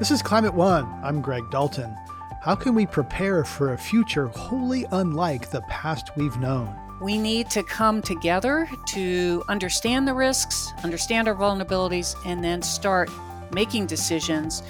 [0.00, 0.86] This is Climate One.
[1.04, 1.94] I'm Greg Dalton.
[2.40, 6.74] How can we prepare for a future wholly unlike the past we've known?
[7.02, 13.10] We need to come together to understand the risks, understand our vulnerabilities, and then start
[13.52, 14.62] making decisions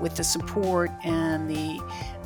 [0.00, 1.80] with the support and the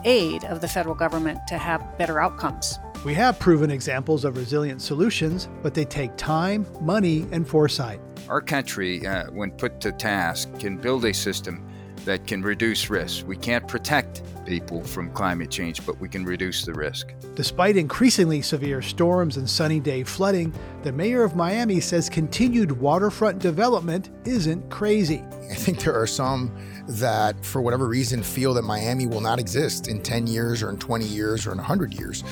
[0.04, 2.78] aid of the federal government to have better outcomes.
[3.04, 8.00] We have proven examples of resilient solutions, but they take time, money, and foresight.
[8.30, 11.65] Our country, uh, when put to task, can build a system
[12.06, 13.26] that can reduce risk.
[13.26, 17.12] We can't protect people from climate change, but we can reduce the risk.
[17.34, 23.40] Despite increasingly severe storms and sunny day flooding, the mayor of Miami says continued waterfront
[23.40, 25.22] development isn't crazy.
[25.50, 26.56] I think there are some
[26.88, 30.78] that, for whatever reason, feel that Miami will not exist in 10 years or in
[30.78, 32.22] 20 years or in 100 years.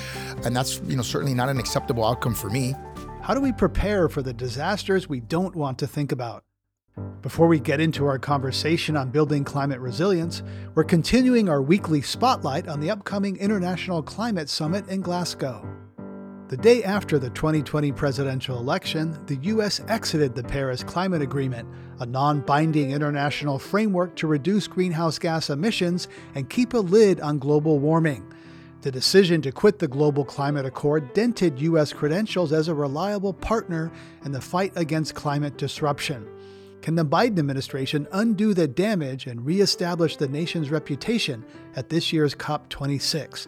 [0.45, 2.75] And that's, you know, certainly not an acceptable outcome for me.
[3.23, 6.45] How do we prepare for the disasters we don't want to think about?
[7.23, 10.43] Before we get into our conversation on building climate resilience,
[10.75, 15.67] we're continuing our weekly spotlight on the upcoming International Climate Summit in Glasgow.
[16.49, 19.81] The day after the 2020 presidential election, the U.S.
[19.89, 21.67] exited the Paris Climate Agreement,
[21.99, 27.39] a non binding international framework to reduce greenhouse gas emissions and keep a lid on
[27.39, 28.31] global warming.
[28.83, 31.93] The decision to quit the Global Climate Accord dented U.S.
[31.95, 33.91] credentials as a reliable partner
[34.27, 36.29] in the fight against climate disruption.
[36.85, 41.43] Can the Biden administration undo the damage and reestablish the nation's reputation
[41.77, 43.47] at this year's COP26?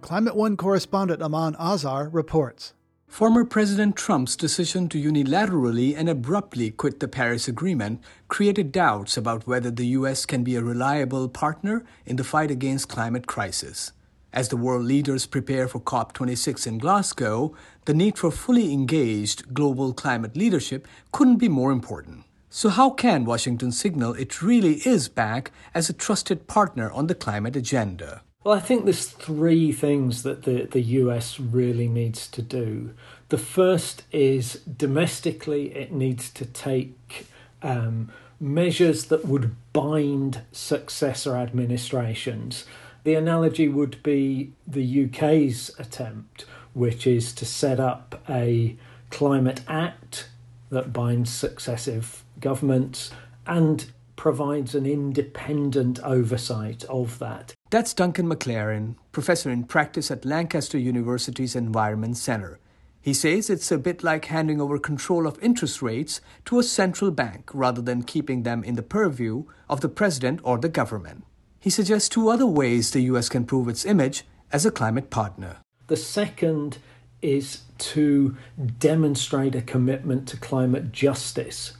[0.00, 2.74] Climate One correspondent Aman Azhar reports.
[3.06, 9.46] Former President Trump's decision to unilaterally and abruptly quit the Paris Agreement created doubts about
[9.46, 10.26] whether the U.S.
[10.26, 13.92] can be a reliable partner in the fight against climate crisis.
[14.32, 19.92] As the world leaders prepare for COP26 in Glasgow, the need for fully engaged global
[19.94, 22.24] climate leadership couldn't be more important.
[22.56, 27.14] So, how can Washington signal it really is back as a trusted partner on the
[27.16, 28.22] climate agenda?
[28.44, 32.94] Well, I think there's three things that the, the US really needs to do.
[33.30, 37.26] The first is domestically, it needs to take
[37.60, 42.66] um, measures that would bind successor administrations.
[43.02, 48.76] The analogy would be the UK's attempt, which is to set up a
[49.10, 50.28] climate act
[50.70, 53.10] that binds successive governments
[53.46, 57.54] and provides an independent oversight of that.
[57.70, 62.60] That's Duncan McLaren, professor in practice at Lancaster University's Environment Center.
[63.00, 67.10] He says it's a bit like handing over control of interest rates to a central
[67.10, 71.24] bank rather than keeping them in the purview of the president or the government.
[71.58, 75.56] He suggests two other ways the US can prove its image as a climate partner.
[75.86, 76.76] The second
[77.22, 78.36] is to
[78.78, 81.72] demonstrate a commitment to climate justice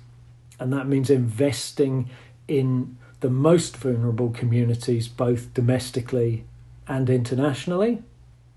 [0.58, 2.10] and that means investing
[2.48, 6.44] in the most vulnerable communities, both domestically
[6.86, 8.02] and internationally.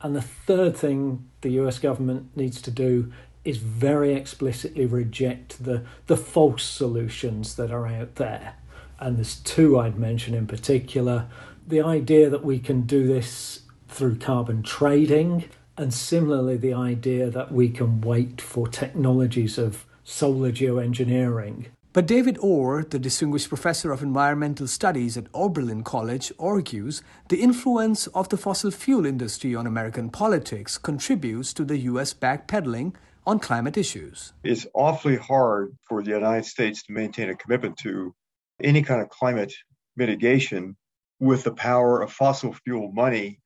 [0.02, 3.12] And the third thing the US government needs to do
[3.46, 8.56] is very explicitly reject the, the false solutions that are out there.
[9.00, 11.28] And there's two I'd mention in particular
[11.66, 15.46] the idea that we can do this through carbon trading,
[15.78, 22.38] and similarly, the idea that we can wait for technologies of solar geoengineering but David
[22.42, 28.38] Orr, the distinguished professor of environmental studies at Oberlin College, argues the influence of the
[28.38, 32.14] fossil fuel industry on American politics contributes to the U.S.
[32.14, 32.94] backpedaling
[33.26, 34.34] on climate issues.
[34.44, 38.14] It's awfully hard for the United States to maintain a commitment to
[38.62, 39.56] any kind of climate
[39.96, 40.78] mitigation
[41.20, 43.40] with the power of fossil fuel money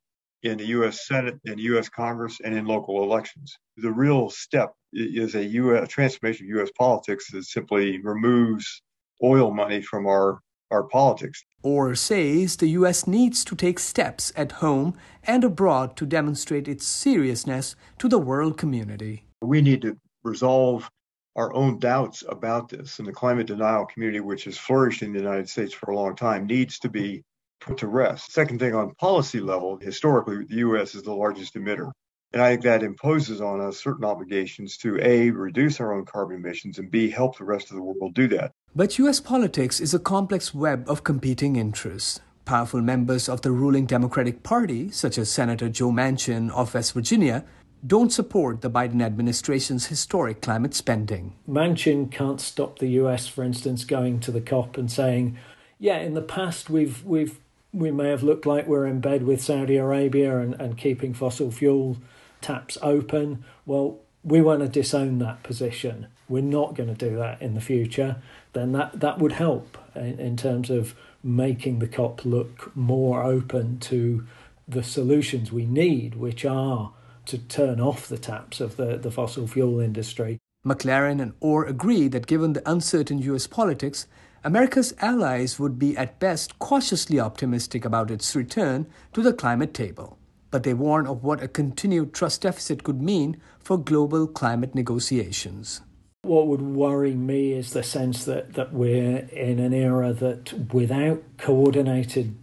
[0.44, 1.08] in the U.S.
[1.08, 1.90] Senate, in U.S.
[1.90, 3.58] Congress, and in local elections.
[3.78, 5.88] The real step is a U.S.
[5.90, 6.70] transformation of U.S.
[6.78, 8.82] politics that simply removes
[9.24, 10.40] oil money from our
[10.72, 11.44] our politics.
[11.64, 13.06] Orr says the U.S.
[13.06, 18.58] needs to take steps at home and abroad to demonstrate its seriousness to the world
[18.58, 19.26] community.
[19.42, 20.90] We need to resolve
[21.36, 25.20] our own doubts about this, and the climate denial community, which has flourished in the
[25.20, 27.24] United States for a long time, needs to be
[27.62, 28.34] put to rest.
[28.34, 30.96] Second thing on policy level, historically, the U.S.
[30.96, 31.92] is the largest emitter.
[32.34, 36.38] And I think that imposes on us certain obligations to A, reduce our own carbon
[36.38, 38.52] emissions, and B, help the rest of the world do that.
[38.76, 39.20] But U.S.
[39.20, 42.22] politics is a complex web of competing interests.
[42.46, 47.44] Powerful members of the ruling Democratic Party, such as Senator Joe Manchin of West Virginia,
[47.86, 51.36] don't support the Biden administration's historic climate spending.
[51.50, 55.38] Manchin can't stop the US, for instance, going to the COP and saying,
[55.80, 57.40] yeah, in the past we've we've
[57.74, 61.52] we may have looked like we're in bed with Saudi Arabia and, and keeping fossil
[61.52, 61.98] fuel
[62.42, 63.44] taps open.
[63.66, 66.08] Well, we want to disown that position.
[66.28, 68.18] We're not going to do that in the future.
[68.54, 73.80] Then that, that would help in, in terms of making the COP look more open
[73.80, 74.26] to
[74.68, 76.94] the solutions we need, which are
[77.26, 80.40] to turn off the taps of the, the fossil fuel industry.
[80.66, 84.08] McLaren and Orr agree that given the uncertain US politics,
[84.44, 90.18] America's allies would be at best cautiously optimistic about its return to the climate table.
[90.50, 95.82] But they warn of what a continued trust deficit could mean for global climate negotiations.
[96.24, 101.22] What would worry me is the sense that, that we're in an era that without
[101.38, 102.36] coordinated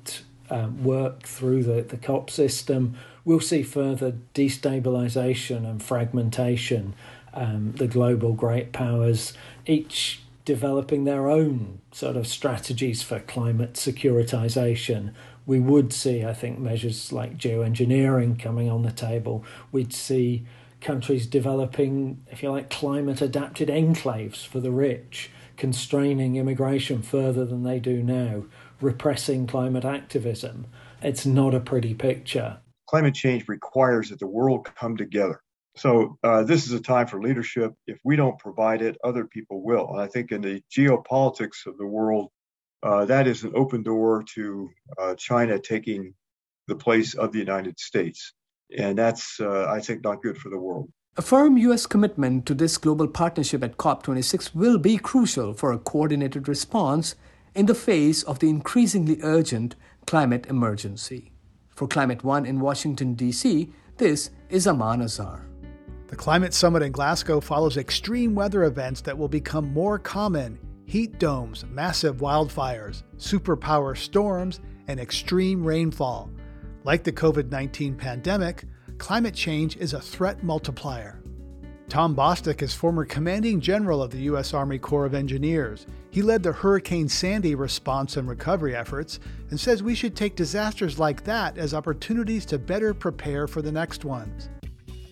[0.51, 6.95] um, work through the, the COP system, we'll see further destabilization and fragmentation.
[7.35, 9.33] Um, the global great powers,
[9.67, 15.13] each developing their own sort of strategies for climate securitization.
[15.45, 19.45] We would see, I think, measures like geoengineering coming on the table.
[19.73, 20.47] We'd see
[20.81, 27.63] countries developing, if you like, climate adapted enclaves for the rich, constraining immigration further than
[27.63, 28.45] they do now,
[28.81, 30.67] repressing climate activism.
[31.03, 32.57] It's not a pretty picture.
[32.87, 35.43] Climate change requires that the world come together.
[35.79, 37.73] So uh, this is a time for leadership.
[37.87, 39.89] If we don't provide it, other people will.
[39.93, 42.31] And I think in the geopolitics of the world,
[42.83, 46.15] uh, that is an open door to uh, China taking
[46.67, 48.33] the place of the United States.
[48.77, 50.91] And that's, uh, I think, not good for the world.
[51.17, 51.87] A firm U.S.
[51.87, 57.15] commitment to this global partnership at COP26 will be crucial for a coordinated response
[57.55, 59.75] in the face of the increasingly urgent
[60.07, 61.33] climate emergency.
[61.71, 65.48] For Climate One in Washington, D.C., this is Aman Azhar.
[66.09, 71.19] The Climate Summit in Glasgow follows extreme weather events that will become more common heat
[71.19, 76.31] domes, massive wildfires, superpower storms, and extreme rainfall.
[76.85, 78.65] Like the COVID 19 pandemic,
[78.97, 81.23] climate change is a threat multiplier.
[81.91, 84.55] Tom Bostick is former commanding general of the U.S.
[84.55, 85.87] Army Corps of Engineers.
[86.09, 89.21] He led the Hurricane Sandy response and recovery efforts
[89.51, 93.73] and says we should take disasters like that as opportunities to better prepare for the
[93.73, 94.49] next ones.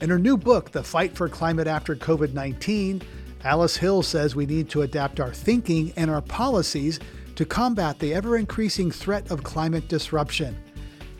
[0.02, 3.00] In her new book, The Fight for Climate After COVID 19,
[3.44, 7.00] Alice Hill says we need to adapt our thinking and our policies
[7.37, 10.54] to combat the ever increasing threat of climate disruption.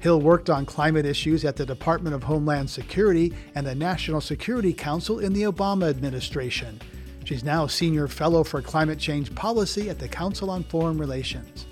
[0.00, 4.75] Hill worked on climate issues at the Department of Homeland Security and the National Security
[4.75, 6.78] Council in the Obama administration.
[7.25, 11.67] She's now Senior Fellow for Climate Change Policy at the Council on Foreign Relations.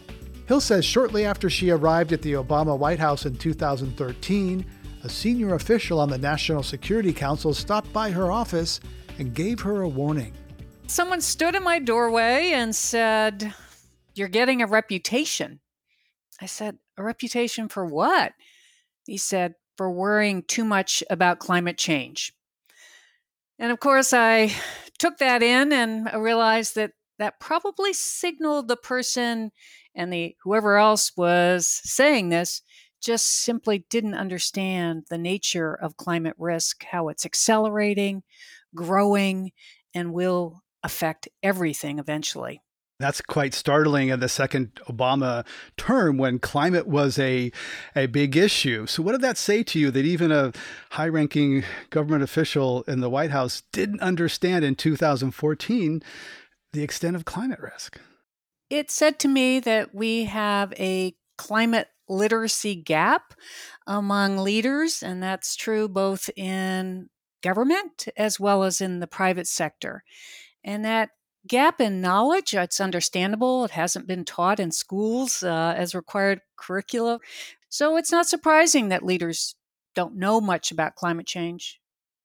[0.46, 4.64] Hill says shortly after she arrived at the Obama White House in 2013,
[5.04, 8.80] a senior official on the National Security Council stopped by her office
[9.18, 10.32] and gave her a warning.
[10.86, 13.54] Someone stood in my doorway and said,
[14.14, 15.60] You're getting a reputation.
[16.40, 18.32] I said, A reputation for what?
[19.06, 22.32] He said, For worrying too much about climate change.
[23.58, 24.52] And of course, I
[24.98, 29.52] took that in and I realized that that probably signaled the person
[29.94, 32.62] and the whoever else was saying this
[33.04, 38.22] just simply didn't understand the nature of climate risk, how it's accelerating,
[38.74, 39.52] growing,
[39.94, 42.60] and will affect everything eventually.
[43.00, 45.44] That's quite startling in the second Obama
[45.76, 47.50] term when climate was a,
[47.96, 48.86] a big issue.
[48.86, 50.52] So, what did that say to you that even a
[50.90, 56.02] high ranking government official in the White House didn't understand in 2014
[56.72, 57.98] the extent of climate risk?
[58.70, 63.34] It said to me that we have a climate literacy gap
[63.87, 67.08] among leaders, and that's true both in
[67.42, 70.02] government as well as in the private sector.
[70.64, 71.11] And that
[71.46, 73.64] gap in knowledge, it's understandable.
[73.64, 77.20] It hasn't been taught in schools uh, as required curricula.
[77.68, 79.56] So it's not surprising that leaders
[79.94, 81.80] don't know much about climate change.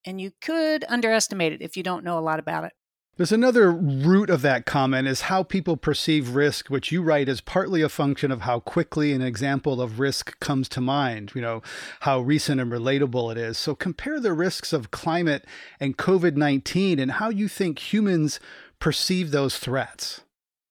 [0.05, 2.73] And you could underestimate it if you don't know a lot about it.
[3.19, 7.41] There's another root of that comment is how people perceive risk, which you write is
[7.41, 11.61] partly a function of how quickly an example of risk comes to mind, you know,
[11.99, 13.57] how recent and relatable it is.
[13.57, 15.43] So compare the risks of climate
[15.81, 18.39] and COVID 19 and how you think humans
[18.79, 20.21] perceive those threats.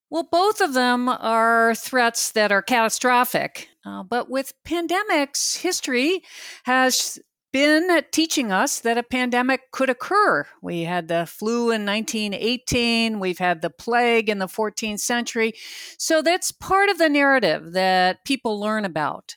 [0.08, 3.68] Well, both of them are threats that are catastrophic.
[3.84, 6.22] Uh, but with pandemics, history
[6.64, 7.18] has
[7.52, 10.46] been teaching us that a pandemic could occur.
[10.62, 15.54] We had the flu in 1918, we've had the plague in the 14th century.
[15.98, 19.36] So that's part of the narrative that people learn about.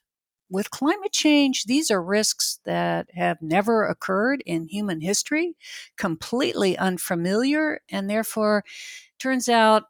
[0.49, 5.55] With climate change, these are risks that have never occurred in human history,
[5.97, 8.65] completely unfamiliar, and therefore,
[9.17, 9.83] turns out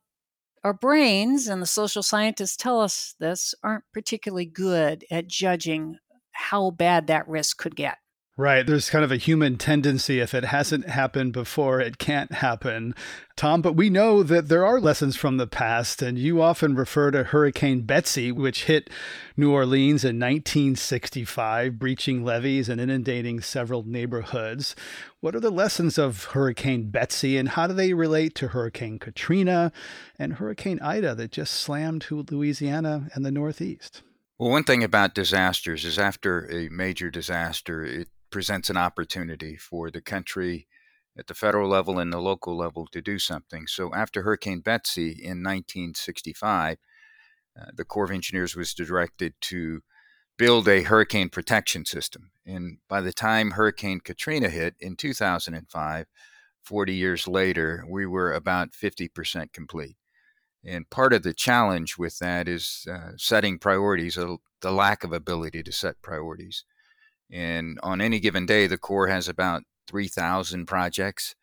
[0.64, 5.98] our brains, and the social scientists tell us this, aren't particularly good at judging
[6.34, 7.98] how bad that risk could get.
[8.42, 8.66] Right.
[8.66, 12.96] There's kind of a human tendency if it hasn't happened before, it can't happen.
[13.36, 17.12] Tom, but we know that there are lessons from the past, and you often refer
[17.12, 18.90] to Hurricane Betsy, which hit
[19.38, 24.76] New Orleans in 1965, breaching levees and inundating several neighborhoods.
[25.20, 29.72] What are the lessons of Hurricane Betsy, and how do they relate to Hurricane Katrina
[30.18, 34.02] and Hurricane Ida that just slammed Louisiana and the Northeast?
[34.40, 39.92] Well, one thing about disasters is after a major disaster, it presents an opportunity for
[39.92, 40.68] the country
[41.18, 43.68] at the federal level and the local level to do something.
[43.68, 46.78] So after Hurricane Betsy in 1965,
[47.60, 49.82] uh, the Corps of Engineers was directed to
[50.38, 52.32] build a hurricane protection system.
[52.46, 56.08] And by the time Hurricane Katrina hit in 2005,
[56.64, 59.98] 40 years later, we were about 50% complete.
[60.64, 65.12] And part of the challenge with that is uh, setting priorities, uh, the lack of
[65.12, 66.64] ability to set priorities.
[67.32, 71.36] And on any given day, the Corps has about 3,000 projects.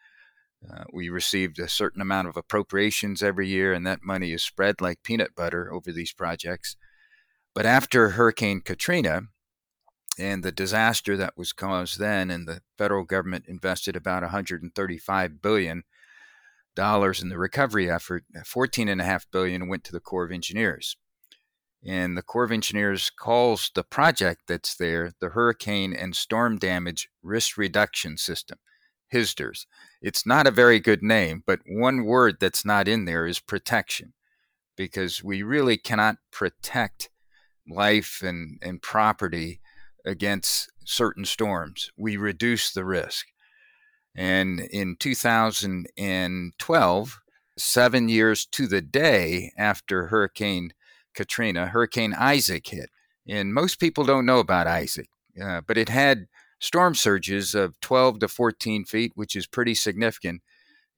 [0.68, 4.80] Uh, we received a certain amount of appropriations every year, and that money is spread
[4.80, 6.76] like peanut butter over these projects.
[7.54, 9.22] But after Hurricane Katrina
[10.18, 15.84] and the disaster that was caused then, and the federal government invested about 135 billion
[16.74, 20.96] dollars in the recovery effort, 14.5 billion went to the Corps of Engineers.
[21.88, 27.08] And the Corps of Engineers calls the project that's there the Hurricane and Storm Damage
[27.22, 28.58] Risk Reduction System,
[29.14, 29.64] HSDRS.
[30.02, 34.12] It's not a very good name, but one word that's not in there is protection,
[34.76, 37.08] because we really cannot protect
[37.66, 39.62] life and, and property
[40.04, 41.90] against certain storms.
[41.96, 43.28] We reduce the risk.
[44.14, 47.20] And in 2012,
[47.56, 50.72] seven years to the day after Hurricane
[51.18, 52.90] Katrina, Hurricane Isaac hit.
[53.26, 55.08] And most people don't know about Isaac,
[55.42, 56.28] uh, but it had
[56.60, 60.42] storm surges of 12 to 14 feet, which is pretty significant.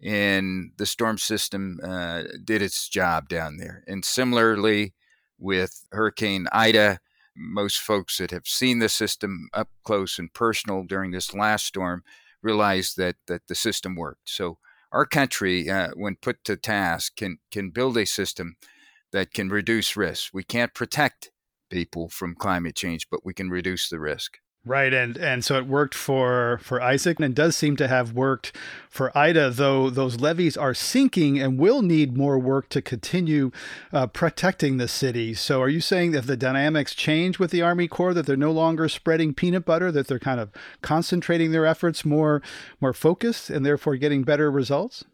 [0.03, 3.83] And the storm system uh, did its job down there.
[3.87, 4.93] And similarly
[5.39, 6.99] with Hurricane Ida,
[7.35, 12.05] most folks that have seen the system up close and personal during this last storm
[12.43, 14.29] realize that that the system worked.
[14.29, 14.59] So
[14.93, 18.57] our country, uh, when put to task, can can build a system
[19.13, 20.33] that can reduce risk.
[20.33, 21.31] We can't protect
[21.71, 24.39] people from climate change, but we can reduce the risk.
[24.67, 28.55] Right, and and so it worked for for Isaac, and does seem to have worked
[28.91, 29.49] for Ida.
[29.49, 33.53] Though those levees are sinking and will need more work to continue
[33.91, 35.33] uh, protecting the city.
[35.33, 38.53] So, are you saying that the dynamics change with the Army Corps, that they're no
[38.53, 40.51] longer spreading peanut butter, that they're kind of
[40.83, 42.43] concentrating their efforts more
[42.83, 45.07] more focused, and therefore getting better results?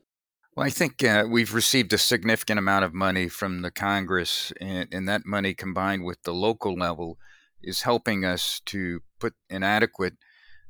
[0.57, 4.89] Well, I think uh, we've received a significant amount of money from the Congress, and,
[4.91, 7.19] and, that money combined with the local level
[7.63, 10.15] is helping us to put an adequate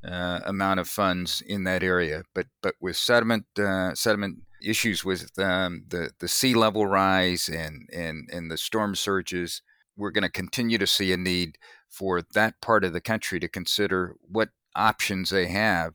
[0.03, 2.23] uh, amount of funds in that area.
[2.35, 7.87] But but with sediment uh, sediment issues with um, the the sea level rise and
[7.93, 9.61] and and the storm surges,
[9.95, 11.57] we're going to continue to see a need
[11.89, 15.93] for that part of the country to consider what options they have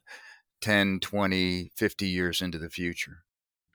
[0.63, 3.19] 10, 20, 50 years into the future.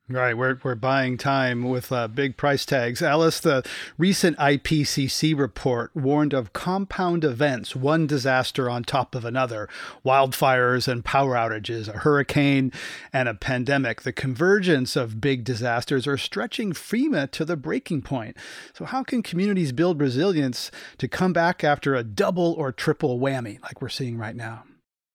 [0.09, 3.01] Right, we're, we're buying time with uh, big price tags.
[3.01, 3.61] Alice, the
[3.97, 9.67] recent IPCC report warned of compound events, one disaster on top of another
[10.05, 12.71] wildfires and power outages, a hurricane
[13.11, 14.03] and a pandemic.
[14.03, 18.37] The convergence of big disasters are stretching FEMA to the breaking point.
[18.71, 23.61] So, how can communities build resilience to come back after a double or triple whammy
[23.61, 24.63] like we're seeing right now?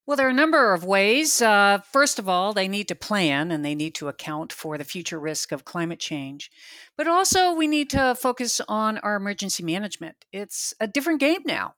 [0.05, 1.41] Well, there are a number of ways.
[1.41, 4.83] Uh, first of all, they need to plan and they need to account for the
[4.83, 6.51] future risk of climate change.
[6.97, 10.25] But also, we need to focus on our emergency management.
[10.33, 11.75] It's a different game now.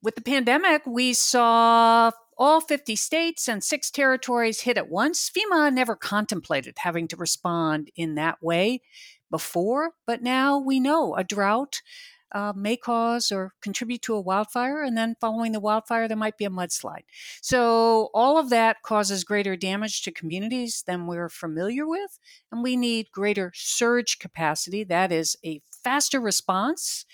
[0.00, 5.28] With the pandemic, we saw all 50 states and six territories hit at once.
[5.28, 8.80] FEMA never contemplated having to respond in that way
[9.28, 11.82] before, but now we know a drought
[12.32, 16.38] uh, may cause or contribute to a wildfire, and then following the wildfire, there might
[16.38, 17.04] be a mudslide.
[17.42, 22.18] So, all of that causes greater damage to communities than we're familiar with,
[22.52, 24.84] and we need greater surge capacity.
[24.84, 27.04] That is a faster response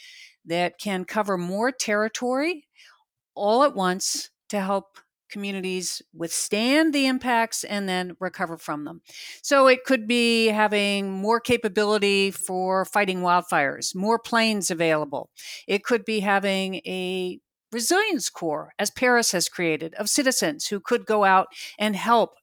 [0.45, 2.67] that can cover more territory
[3.35, 9.03] all at once to help communities withstand the impacts and then recover from them.
[9.43, 15.31] So it could be having more capability for fighting wildfires, more planes available.
[15.67, 17.41] It could be having a
[17.73, 22.37] resilience corps, as Paris has created, of citizens who could go out and help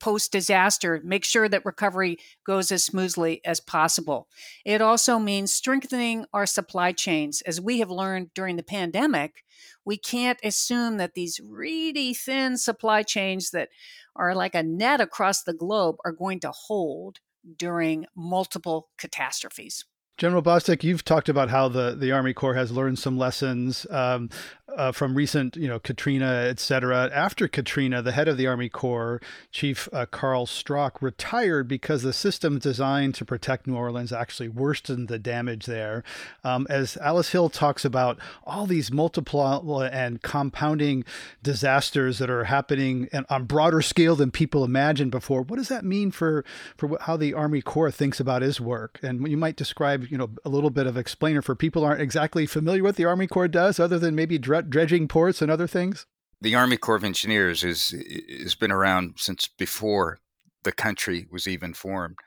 [0.00, 4.28] post disaster, make sure that recovery goes as smoothly as possible.
[4.64, 7.40] It also means strengthening our supply chains.
[7.42, 9.44] As we have learned during the pandemic,
[9.84, 13.68] we can't assume that these really thin supply chains that
[14.16, 17.20] are like a net across the globe are going to hold
[17.56, 19.84] during multiple catastrophes.
[20.16, 24.30] General Bostick, you've talked about how the, the Army Corps has learned some lessons um,
[24.68, 27.10] uh, from recent, you know, Katrina, et cetera.
[27.12, 32.12] After Katrina, the head of the Army Corps, Chief uh, Carl Strock, retired because the
[32.12, 36.04] system designed to protect New Orleans actually worsened the damage there.
[36.44, 41.04] Um, as Alice Hill talks about all these multiple and compounding
[41.42, 46.12] disasters that are happening on broader scale than people imagined before, what does that mean
[46.12, 46.44] for
[46.76, 49.00] for how the Army Corps thinks about his work?
[49.02, 52.46] And you might describe, you know, a little bit of explainer for people aren't exactly
[52.46, 56.06] familiar with the Army Corps does, other than maybe dredging ports and other things?
[56.40, 57.94] The Army Corps of Engineers is
[58.42, 60.18] has been around since before
[60.64, 62.18] the country was even formed.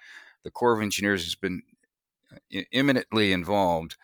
[0.44, 1.62] The Corps of Engineers has been
[2.72, 3.96] eminently involved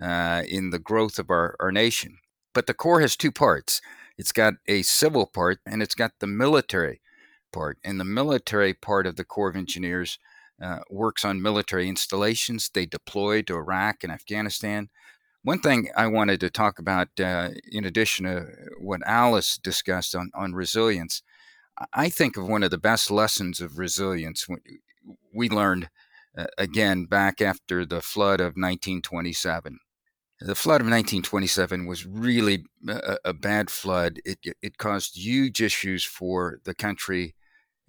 [0.00, 2.18] uh, in the growth of our, our nation.
[2.54, 3.80] But the Corps has two parts.
[4.16, 7.00] It's got a civil part and it's got the military
[7.52, 7.78] part.
[7.84, 10.18] And the military part of the Corps of Engineers
[10.62, 14.88] uh, works on military installations they deploy to Iraq and Afghanistan.
[15.42, 18.46] One thing I wanted to talk about, uh, in addition to
[18.78, 21.22] what Alice discussed on, on resilience,
[21.94, 24.46] I think of one of the best lessons of resilience
[25.32, 25.88] we learned
[26.36, 29.78] uh, again back after the flood of 1927.
[30.40, 34.20] The flood of 1927 was really a, a bad flood.
[34.24, 37.34] It, it caused huge issues for the country,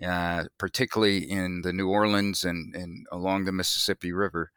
[0.05, 4.51] uh, particularly in the New Orleans and, and along the Mississippi River.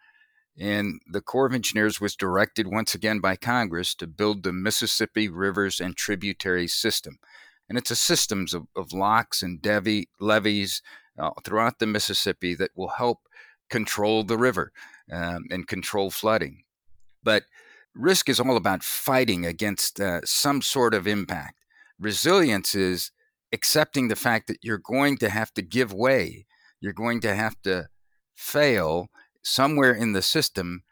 [0.58, 5.28] And the Corps of Engineers was directed once again by Congress to build the Mississippi
[5.28, 7.18] Rivers and Tributary System.
[7.68, 10.80] And it's a system of, of locks and devi, levees
[11.18, 13.20] uh, throughout the Mississippi that will help
[13.68, 14.72] control the river
[15.10, 16.62] um, and control flooding.
[17.22, 17.44] But
[17.94, 21.58] risk is all about fighting against uh, some sort of impact.
[21.98, 23.10] Resilience is
[23.54, 26.44] accepting the fact that you're going to have to give way,
[26.80, 27.88] you're going to have to
[28.34, 29.08] fail
[29.42, 30.82] somewhere in the system,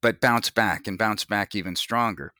[0.00, 2.32] but bounce back and bounce back even stronger.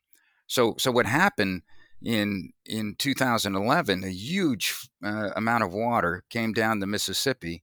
[0.46, 1.62] So, so what happened
[2.02, 4.04] in in 2011?
[4.04, 7.62] A huge uh, amount of water came down the Mississippi,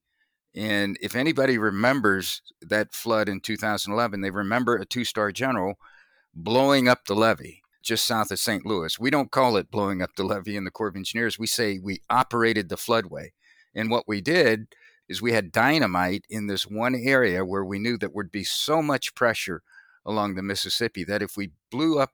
[0.55, 5.75] and if anybody remembers that flood in 2011, they remember a two-star general
[6.33, 8.65] blowing up the levee just south of St.
[8.65, 8.99] Louis.
[8.99, 11.39] We don't call it blowing up the levee in the Corps of Engineers.
[11.39, 13.29] We say we operated the floodway.
[13.73, 14.67] And what we did
[15.07, 18.81] is we had dynamite in this one area where we knew that would be so
[18.81, 19.63] much pressure
[20.05, 22.11] along the Mississippi that if we blew up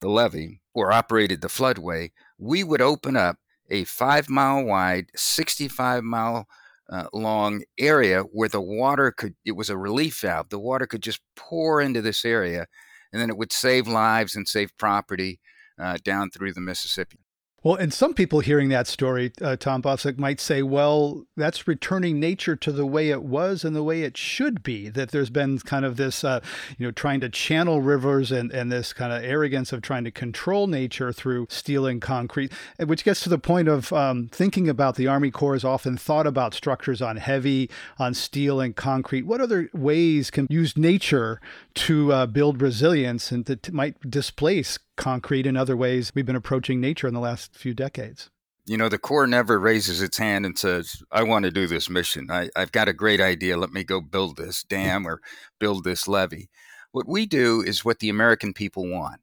[0.00, 3.36] the levee or operated the floodway, we would open up
[3.68, 6.46] a five mile wide, 65 mile
[6.90, 10.48] uh, long area where the water could, it was a relief valve.
[10.48, 12.66] The water could just pour into this area
[13.12, 15.40] and then it would save lives and save property
[15.78, 17.18] uh, down through the Mississippi.
[17.62, 22.18] Well, and some people hearing that story, uh, Tom Bostick, might say, well, that's returning
[22.18, 24.88] nature to the way it was and the way it should be.
[24.88, 26.40] That there's been kind of this, uh,
[26.78, 30.10] you know, trying to channel rivers and, and this kind of arrogance of trying to
[30.10, 34.96] control nature through steel and concrete, which gets to the point of um, thinking about
[34.96, 37.68] the Army Corps has often thought about structures on heavy,
[37.98, 39.26] on steel and concrete.
[39.26, 41.42] What other ways can use nature
[41.74, 46.80] to uh, build resilience and that might displace concrete in other ways we've been approaching
[46.80, 48.30] nature in the last few decades.
[48.66, 51.88] You know, the Corps never raises its hand and says, I want to do this
[51.88, 52.30] mission.
[52.30, 53.56] I, have got a great idea.
[53.56, 55.20] Let me go build this dam or
[55.58, 56.50] build this levee.
[56.92, 59.20] What we do is what the American people want.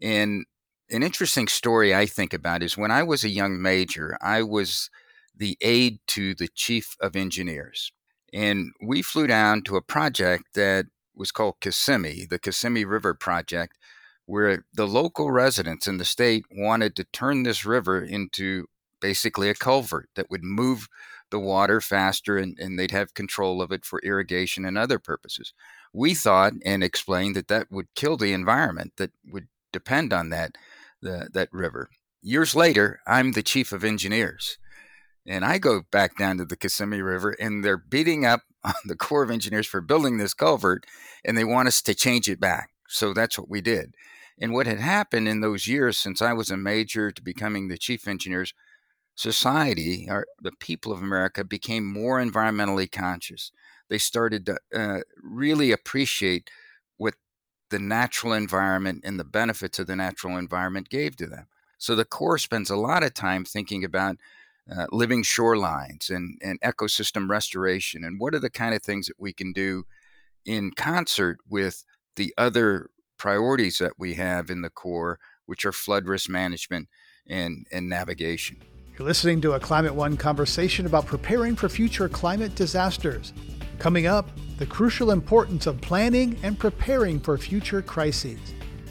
[0.00, 0.46] And
[0.90, 4.88] an interesting story I think about is when I was a young major, I was
[5.36, 7.92] the aide to the chief of engineers.
[8.32, 13.76] And we flew down to a project that was called Kissimmee, the Kissimmee River Project,
[14.26, 18.66] where the local residents in the state wanted to turn this river into
[19.00, 20.88] basically a culvert that would move
[21.30, 25.52] the water faster and, and they'd have control of it for irrigation and other purposes.
[25.92, 30.56] We thought and explained that that would kill the environment that would depend on that,
[31.00, 31.88] the, that river.
[32.22, 34.58] Years later, I'm the chief of engineers.
[35.26, 38.96] And I go back down to the Kissimmee River and they're beating up on the
[38.96, 40.84] Corps of Engineers for building this culvert
[41.24, 42.70] and they want us to change it back.
[42.88, 43.94] So that's what we did.
[44.38, 47.78] And what had happened in those years since I was a major to becoming the
[47.78, 48.52] chief engineers,
[49.14, 53.50] society, or the people of America, became more environmentally conscious.
[53.88, 56.50] They started to uh, really appreciate
[56.98, 57.14] what
[57.70, 61.46] the natural environment and the benefits of the natural environment gave to them.
[61.78, 64.16] So the Corps spends a lot of time thinking about
[64.70, 68.04] uh, living shorelines and, and ecosystem restoration.
[68.04, 69.84] And what are the kind of things that we can do
[70.44, 71.84] in concert with
[72.16, 76.88] the other priorities that we have in the Corps, which are flood risk management
[77.26, 78.62] and, and navigation.
[78.98, 83.32] You're listening to a Climate One conversation about preparing for future climate disasters.
[83.78, 88.38] Coming up, the crucial importance of planning and preparing for future crises.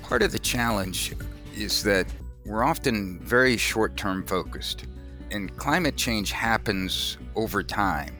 [0.03, 1.15] Part of the challenge
[1.55, 2.05] is that
[2.45, 4.85] we're often very short term focused,
[5.31, 8.15] and climate change happens over time.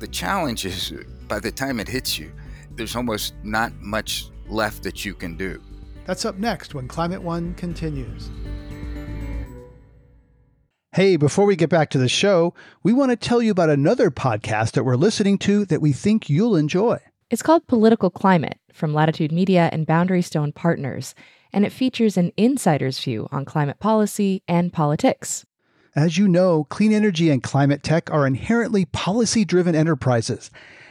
[0.00, 0.92] The challenge is
[1.28, 2.32] by the time it hits you,
[2.80, 5.60] there's almost not much left that you can do.
[6.06, 8.30] That's up next when Climate One continues.
[10.92, 14.10] Hey, before we get back to the show, we want to tell you about another
[14.10, 16.98] podcast that we're listening to that we think you'll enjoy.
[17.28, 21.14] It's called Political Climate from Latitude Media and Boundary Stone Partners,
[21.52, 25.44] and it features an insider's view on climate policy and politics.
[25.94, 30.50] As you know, clean energy and climate tech are inherently policy driven enterprises,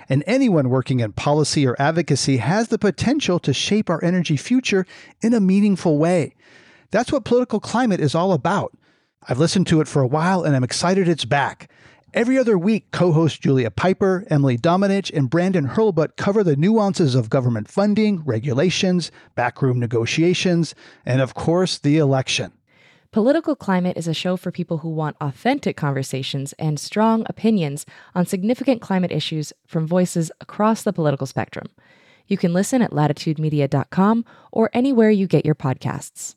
[0.09, 4.85] and anyone working in policy or advocacy has the potential to shape our energy future
[5.21, 6.33] in a meaningful way.
[6.91, 8.75] That's what political climate is all about.
[9.27, 11.69] I've listened to it for a while and I'm excited it's back.
[12.11, 17.13] Every other week, co hosts Julia Pyper, Emily Domenech, and Brandon Hurlbut cover the nuances
[17.13, 20.73] of government funding, regulations, backroom negotiations,
[21.05, 22.51] and of course, the election.
[23.11, 28.27] Political Climate is a show for people who want authentic conversations and strong opinions on
[28.27, 31.65] significant climate issues from voices across the political spectrum.
[32.27, 36.35] You can listen at latitudemedia.com or anywhere you get your podcasts.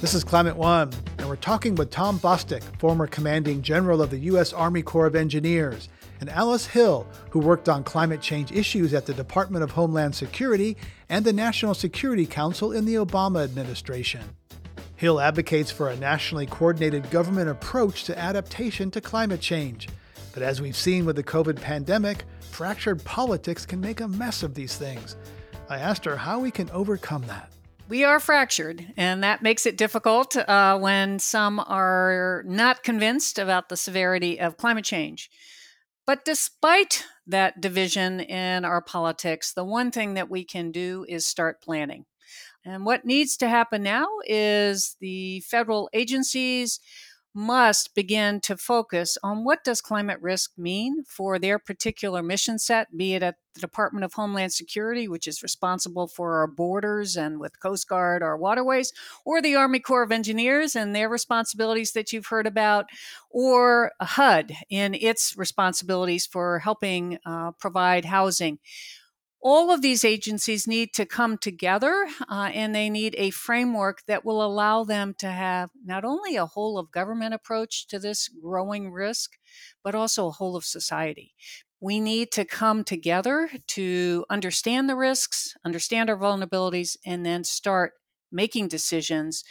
[0.00, 4.18] This is Climate One, and we're talking with Tom Bostick, former commanding general of the
[4.18, 4.52] U.S.
[4.52, 9.14] Army Corps of Engineers, and Alice Hill, who worked on climate change issues at the
[9.14, 10.76] Department of Homeland Security
[11.10, 14.22] and the National Security Council in the Obama administration.
[14.96, 19.88] Hill advocates for a nationally coordinated government approach to adaptation to climate change.
[20.32, 24.54] But as we've seen with the COVID pandemic, fractured politics can make a mess of
[24.54, 25.16] these things.
[25.68, 27.52] I asked her how we can overcome that
[27.90, 33.68] we are fractured, and that makes it difficult uh, when some are not convinced about
[33.68, 35.28] the severity of climate change.
[36.10, 41.24] But despite that division in our politics, the one thing that we can do is
[41.24, 42.04] start planning.
[42.64, 46.80] And what needs to happen now is the federal agencies
[47.34, 52.96] must begin to focus on what does climate risk mean for their particular mission set
[52.96, 57.38] be it at the department of homeland security which is responsible for our borders and
[57.38, 58.92] with coast guard our waterways
[59.24, 62.86] or the army corps of engineers and their responsibilities that you've heard about
[63.30, 68.58] or hud in its responsibilities for helping uh, provide housing
[69.42, 74.24] all of these agencies need to come together uh, and they need a framework that
[74.24, 78.92] will allow them to have not only a whole of government approach to this growing
[78.92, 79.32] risk,
[79.82, 81.34] but also a whole of society.
[81.80, 87.92] We need to come together to understand the risks, understand our vulnerabilities, and then start
[88.30, 89.42] making decisions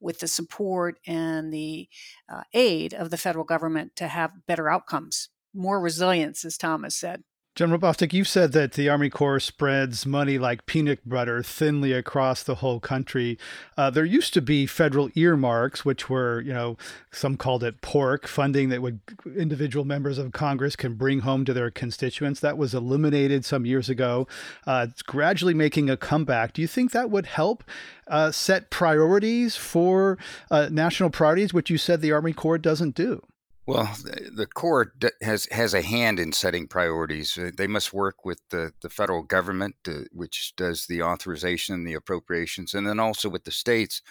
[0.00, 1.88] with the support and the
[2.32, 7.22] uh, aid of the federal government to have better outcomes, more resilience, as Thomas said.
[7.54, 12.42] General Bostick, you've said that the Army Corps spreads money like peanut butter thinly across
[12.42, 13.38] the whole country.
[13.76, 16.76] Uh, there used to be federal earmarks, which were, you know,
[17.12, 18.98] some called it pork funding that would
[19.36, 22.40] individual members of Congress can bring home to their constituents.
[22.40, 24.26] That was eliminated some years ago.
[24.66, 26.54] Uh, it's gradually making a comeback.
[26.54, 27.62] Do you think that would help
[28.08, 30.18] uh, set priorities for
[30.50, 33.22] uh, national priorities, which you said the Army Corps doesn't do?
[33.66, 37.38] Well, the Corps has has a hand in setting priorities.
[37.38, 39.76] Uh, they must work with the, the federal government,
[40.12, 44.02] which does the authorization and the appropriations, and then also with the states,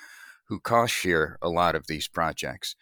[0.47, 2.75] who cost share a lot of these projects.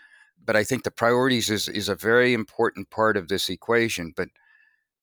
[0.44, 4.14] But I think the priorities is is a very important part of this equation.
[4.16, 4.30] But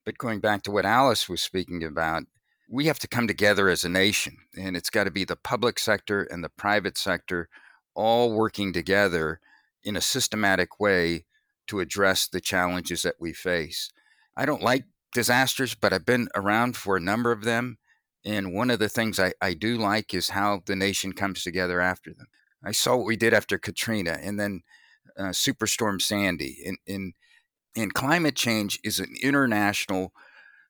[0.07, 2.23] but going back to what Alice was speaking about,
[2.71, 5.79] we have to come together as a nation, and it's got to be the public
[5.79, 7.51] sector and the private sector
[7.95, 9.41] all working together
[9.85, 11.27] in a systematic way
[11.69, 13.91] to address the challenges that we face.
[14.37, 17.79] I don't like disasters, but I've been around for a number of them.
[18.25, 21.81] And one of the things I, I do like is how the nation comes together
[21.81, 22.27] after them.
[22.65, 24.63] I saw what we did after Katrina and then
[25.17, 26.59] uh, Superstorm Sandy.
[26.67, 27.15] And, and,
[27.77, 30.13] and climate change is an international,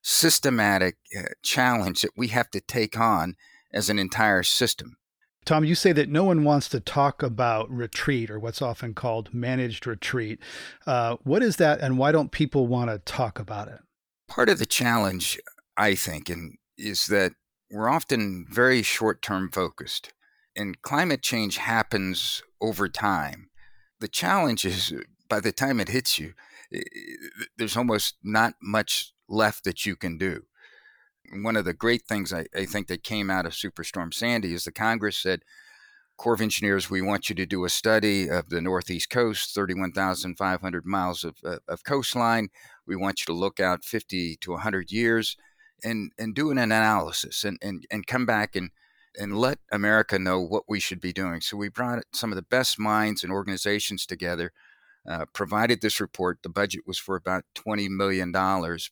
[0.02, 3.34] systematic uh, challenge that we have to take on
[3.72, 4.97] as an entire system.
[5.48, 9.32] Tom, you say that no one wants to talk about retreat or what's often called
[9.32, 10.38] managed retreat.
[10.86, 13.78] Uh, what is that, and why don't people want to talk about it?
[14.28, 15.40] Part of the challenge,
[15.74, 17.32] I think, and is that
[17.70, 20.12] we're often very short term focused,
[20.54, 23.48] and climate change happens over time.
[24.00, 24.92] the challenge is
[25.30, 26.34] by the time it hits you,
[27.56, 30.42] there's almost not much left that you can do.
[31.32, 34.64] One of the great things I, I think that came out of Superstorm Sandy is
[34.64, 35.42] the Congress said,
[36.18, 40.84] Corps of Engineers, we want you to do a study of the Northeast coast, 31,500
[40.84, 42.48] miles of, uh, of coastline.
[42.86, 45.36] We want you to look out 50 to 100 years
[45.84, 48.70] and, and do an analysis and, and, and come back and,
[49.16, 51.40] and let America know what we should be doing.
[51.40, 54.50] So we brought some of the best minds and organizations together,
[55.08, 56.40] uh, provided this report.
[56.42, 58.32] The budget was for about $20 million,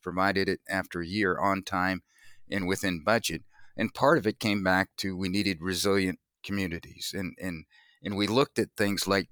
[0.01, 2.03] provided it after a year on time
[2.51, 3.43] and within budget.
[3.77, 7.65] And part of it came back to we needed resilient communities, and and
[8.03, 9.29] and we looked at things like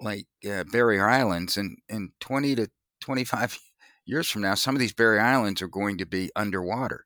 [0.00, 2.68] like uh, barrier islands, and in 20 to
[3.00, 3.58] 25
[4.04, 7.04] years from now, some of these barrier islands are going to be underwater.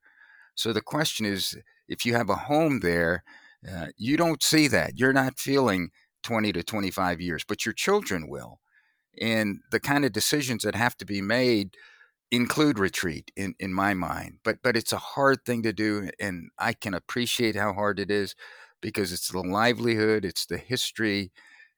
[0.55, 1.57] So the question is,
[1.89, 3.25] if you have a home there,
[3.71, 4.99] uh, you don't see that.
[4.99, 5.91] You're not feeling
[6.23, 8.61] 20 to 25 years, but your children will.
[9.21, 11.77] And the kind of decisions that have to be made
[12.33, 14.39] include retreat in, in my mind.
[14.43, 18.11] But but it's a hard thing to do, and I can appreciate how hard it
[18.11, 18.35] is
[18.81, 21.31] because it's the livelihood, it's the history,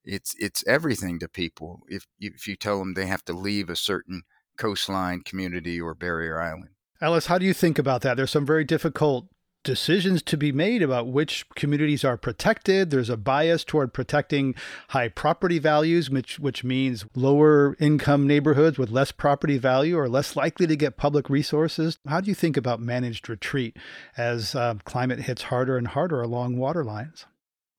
[0.04, 1.80] it's it's everything to people.
[1.88, 4.22] If if you tell them they have to leave a certain
[4.56, 6.70] coastline, community, or barrier island.
[7.00, 8.16] Alice, how do you think about that?
[8.16, 9.26] There's some very difficult
[9.64, 12.90] decisions to be made about which communities are protected.
[12.90, 14.54] There's a bias toward protecting
[14.90, 20.36] high property values, which which means lower income neighborhoods with less property value are less
[20.36, 21.98] likely to get public resources.
[22.06, 23.76] How do you think about managed retreat
[24.16, 27.26] as uh, climate hits harder and harder along water lines?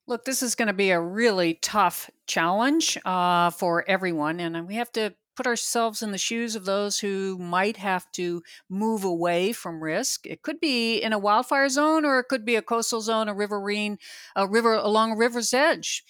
[0.08, 4.76] Look, this is going to be a really tough challenge uh, for everyone, and we
[4.76, 9.54] have to put ourselves in the shoes of those who might have to move away
[9.54, 10.26] from risk.
[10.26, 13.34] It could be in a wildfire zone, or it could be a coastal zone, a
[13.34, 13.98] riverine,
[14.36, 16.04] a river along a river's edge.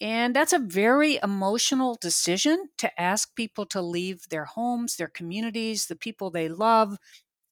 [0.00, 5.86] And that's a very emotional decision to ask people to leave their homes, their communities,
[5.86, 6.98] the people they love,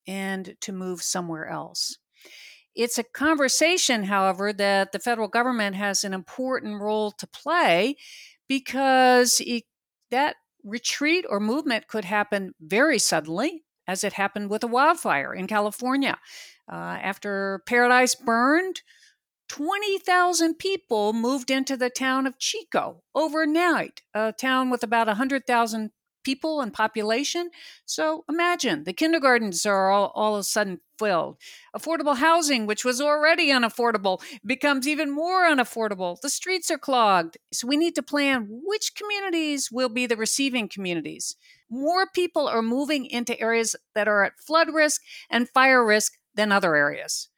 [0.07, 1.99] and to move somewhere else.
[2.75, 7.97] It's a conversation, however, that the federal government has an important role to play
[8.49, 9.65] because it,
[10.11, 15.47] that retreat or movement could happen very suddenly, as it happened with a wildfire in
[15.47, 16.19] California.
[16.71, 18.83] Uh, after Paradise burned,
[19.49, 25.91] 20,000 people moved into the town of Chico overnight, a town with about 100,000
[26.27, 27.51] people and population.
[27.85, 31.37] So imagine the kindergartens are all, all of a sudden filled.
[31.75, 36.21] Affordable housing, which was already unaffordable, becomes even more unaffordable.
[36.21, 37.39] The streets are clogged.
[37.53, 41.37] So we need to plan which communities will be the receiving communities.
[41.71, 46.51] More people are moving into areas that are at flood risk and fire risk than
[46.51, 47.29] other areas.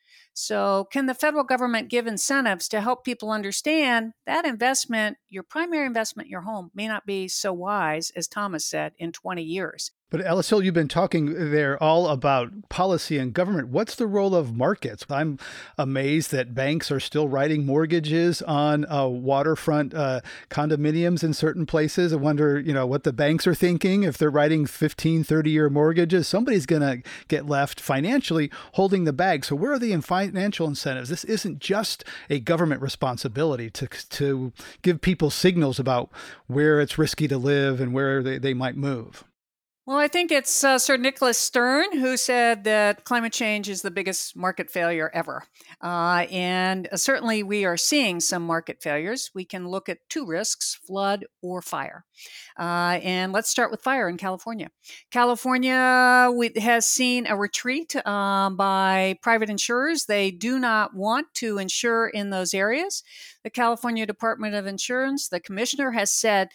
[0.40, 5.84] So, can the federal government give incentives to help people understand that investment, your primary
[5.84, 9.90] investment, your home, may not be so wise as Thomas said in 20 years?
[10.10, 13.68] But Alice Hill, you've been talking there all about policy and government.
[13.68, 15.04] What's the role of markets?
[15.10, 15.38] I'm
[15.76, 22.14] amazed that banks are still writing mortgages on uh, waterfront uh, condominiums in certain places.
[22.14, 24.02] I wonder, you know, what the banks are thinking.
[24.02, 29.12] If they're writing 15, 30 year mortgages, somebody's going to get left financially holding the
[29.12, 29.44] bag.
[29.44, 31.10] So where are the financial incentives?
[31.10, 36.08] This isn't just a government responsibility to, to give people signals about
[36.46, 39.24] where it's risky to live and where they, they might move.
[39.88, 43.90] Well, I think it's uh, Sir Nicholas Stern who said that climate change is the
[43.90, 45.44] biggest market failure ever.
[45.82, 49.30] Uh, and uh, certainly we are seeing some market failures.
[49.34, 52.04] We can look at two risks flood or fire.
[52.58, 54.68] Uh, and let's start with fire in California.
[55.10, 60.04] California has seen a retreat um, by private insurers.
[60.04, 63.02] They do not want to insure in those areas.
[63.42, 66.50] The California Department of Insurance, the commissioner, has said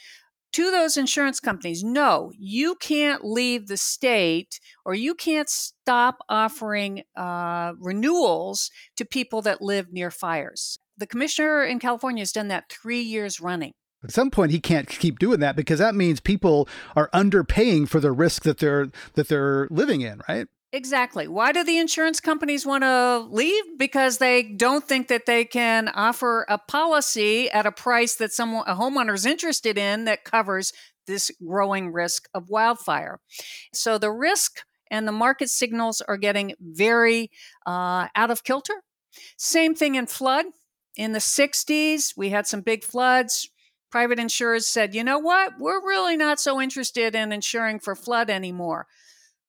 [0.54, 7.04] to those insurance companies no, you can't leave the state or you can't stop offering
[7.16, 10.80] uh, renewals to people that live near fires.
[10.98, 13.74] The commissioner in California has done that three years running.
[14.04, 18.00] At some point, he can't keep doing that because that means people are underpaying for
[18.00, 20.48] the risk that they're that they're living in, right?
[20.74, 21.28] Exactly.
[21.28, 23.64] Why do the insurance companies want to leave?
[23.78, 28.64] Because they don't think that they can offer a policy at a price that someone
[28.68, 30.74] a homeowner is interested in that covers
[31.06, 33.20] this growing risk of wildfire.
[33.72, 37.30] So the risk and the market signals are getting very
[37.68, 38.82] uh, out of kilter.
[39.38, 40.46] Same thing in flood.
[40.96, 43.48] In the 60s, we had some big floods.
[43.92, 45.54] Private insurers said, you know what?
[45.60, 48.88] We're really not so interested in insuring for flood anymore.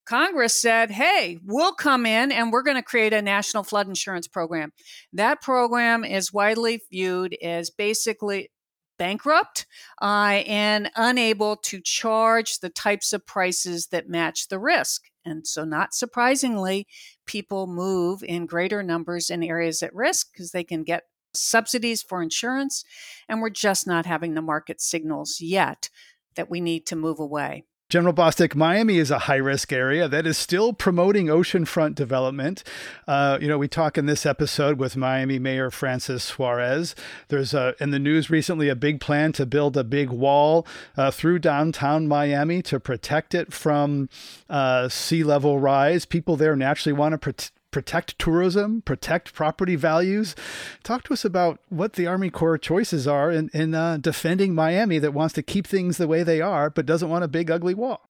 [0.05, 4.27] Congress said, hey, we'll come in and we're going to create a national flood insurance
[4.27, 4.71] program.
[5.13, 8.49] That program is widely viewed as basically
[8.97, 9.65] bankrupt
[10.01, 15.03] uh, and unable to charge the types of prices that match the risk.
[15.25, 16.87] And so, not surprisingly,
[17.25, 22.21] people move in greater numbers in areas at risk because they can get subsidies for
[22.21, 22.83] insurance.
[23.27, 25.89] And we're just not having the market signals yet
[26.35, 27.63] that we need to move away.
[27.95, 32.61] General Bostick, Miami is a high risk area that is still promoting oceanfront development.
[33.07, 36.93] Uh, you know, we talk in this episode with Miami Mayor Francis Suarez.
[37.29, 41.09] There's a, in the news recently a big plan to build a big wall uh,
[41.09, 44.09] through downtown Miami to protect it from
[44.49, 46.03] uh, sea level rise.
[46.03, 50.33] People there naturally want to protect protect tourism, protect property values.
[50.81, 54.97] Talk to us about what the Army Corps choices are in, in uh, defending Miami
[54.97, 57.73] that wants to keep things the way they are, but doesn't want a big, ugly
[57.73, 58.07] wall.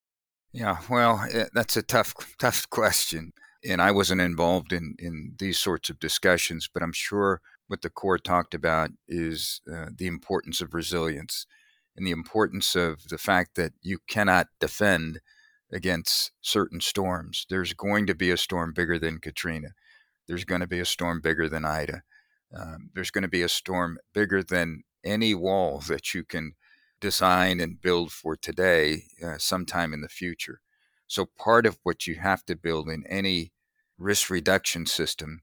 [0.52, 3.32] Yeah, well, eh, that's a tough, tough question.
[3.68, 7.90] And I wasn't involved in, in these sorts of discussions, but I'm sure what the
[7.90, 11.44] Corps talked about is uh, the importance of resilience
[11.96, 15.18] and the importance of the fact that you cannot defend
[15.72, 17.46] against certain storms.
[17.50, 19.68] There's going to be a storm bigger than Katrina.
[20.26, 22.02] There's going to be a storm bigger than Ida.
[22.56, 26.52] Um, there's going to be a storm bigger than any wall that you can
[27.00, 30.60] design and build for today, uh, sometime in the future.
[31.06, 33.52] So, part of what you have to build in any
[33.98, 35.40] risk reduction system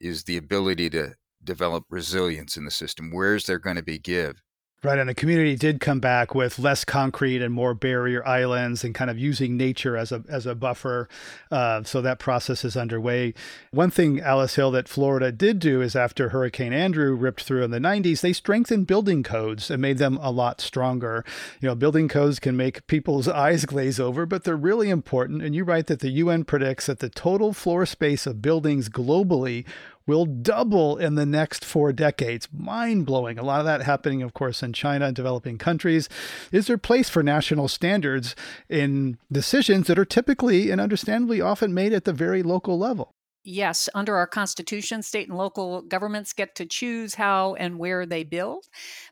[0.00, 3.10] is the ability to develop resilience in the system.
[3.10, 4.42] Where is there going to be give?
[4.82, 8.94] Right, and the community did come back with less concrete and more barrier islands, and
[8.94, 11.06] kind of using nature as a as a buffer.
[11.50, 13.34] Uh, so that process is underway.
[13.72, 17.72] One thing, Alice Hill, that Florida did do is after Hurricane Andrew ripped through in
[17.72, 21.26] the '90s, they strengthened building codes and made them a lot stronger.
[21.60, 25.42] You know, building codes can make people's eyes glaze over, but they're really important.
[25.42, 29.66] And you write that the UN predicts that the total floor space of buildings globally
[30.06, 32.48] will double in the next four decades.
[32.52, 33.38] Mind blowing.
[33.38, 36.08] A lot of that happening, of course, in China and developing countries.
[36.52, 38.34] Is there place for national standards
[38.68, 43.14] in decisions that are typically and understandably often made at the very local level?
[43.44, 48.24] Yes, under our Constitution, state and local governments get to choose how and where they
[48.24, 48.66] build.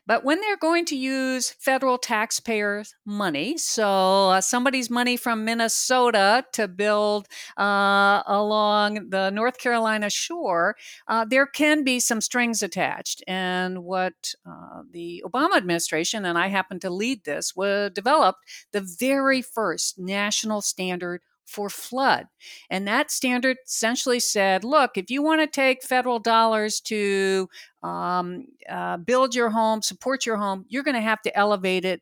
[0.05, 6.45] But when they're going to use federal taxpayers' money, so uh, somebody's money from Minnesota
[6.53, 10.75] to build uh, along the North Carolina shore,
[11.07, 13.23] uh, there can be some strings attached.
[13.27, 18.39] And what uh, the Obama administration, and I happen to lead this, developed
[18.71, 22.27] the very first national standard for flood.
[22.69, 27.49] And that standard essentially said look, if you want to take federal dollars to
[27.83, 32.01] um, uh, build your home, support your home, you're going to have to elevate it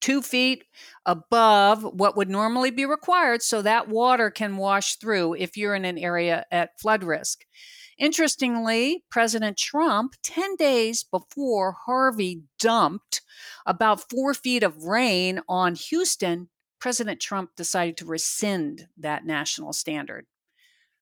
[0.00, 0.64] two feet
[1.04, 5.84] above what would normally be required so that water can wash through if you're in
[5.84, 7.44] an area at flood risk.
[7.98, 13.20] Interestingly, President Trump, 10 days before Harvey dumped
[13.66, 16.48] about four feet of rain on Houston,
[16.80, 20.26] President Trump decided to rescind that national standard.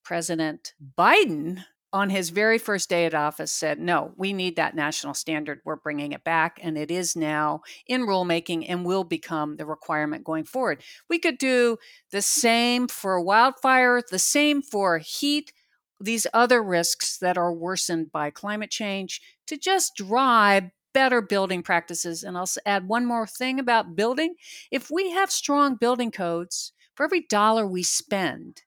[0.05, 5.15] President Biden, on his very first day at office, said, No, we need that national
[5.15, 5.61] standard.
[5.65, 6.59] We're bringing it back.
[6.61, 10.83] And it is now in rulemaking and will become the requirement going forward.
[11.09, 11.79] We could do
[12.11, 15.53] the same for wildfire, the same for heat,
[16.01, 22.23] these other risks that are worsened by climate change to just drive better building practices.
[22.23, 24.35] And I'll add one more thing about building.
[24.71, 28.63] If we have strong building codes, for every dollar we spend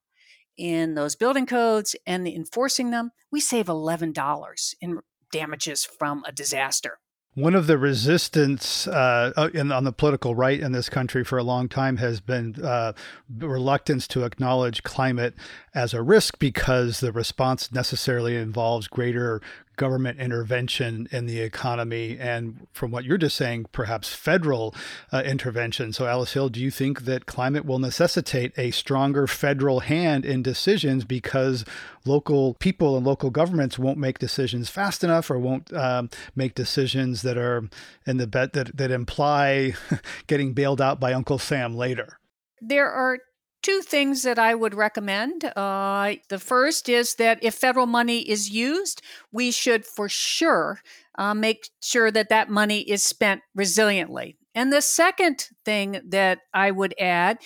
[0.58, 5.00] in those building codes and enforcing them, we save $11 in
[5.32, 7.00] damages from a disaster.
[7.34, 11.44] One of the resistance uh, in, on the political right in this country for a
[11.44, 12.92] long time has been uh,
[13.38, 15.36] reluctance to acknowledge climate
[15.74, 19.42] as a risk because the response necessarily involves greater
[19.82, 24.76] government intervention in the economy and from what you're just saying perhaps federal
[25.12, 25.92] uh, intervention.
[25.92, 30.44] So alice hill do you think that climate will necessitate a stronger federal hand in
[30.44, 31.66] decisions because
[32.06, 37.24] local people and local governments won't make decisions fast enough or won't um, make decisions
[37.24, 37.68] that are
[38.06, 39.74] in the bet that, that imply
[40.28, 42.20] getting bailed out by uncle sam later?
[42.62, 43.18] There are
[43.62, 45.46] two things that I would recommend.
[45.56, 50.80] Uh, the first is that if federal money is used, we should for sure
[51.18, 54.36] uh, make sure that that money is spent resiliently.
[54.56, 57.38] And the second thing that I would add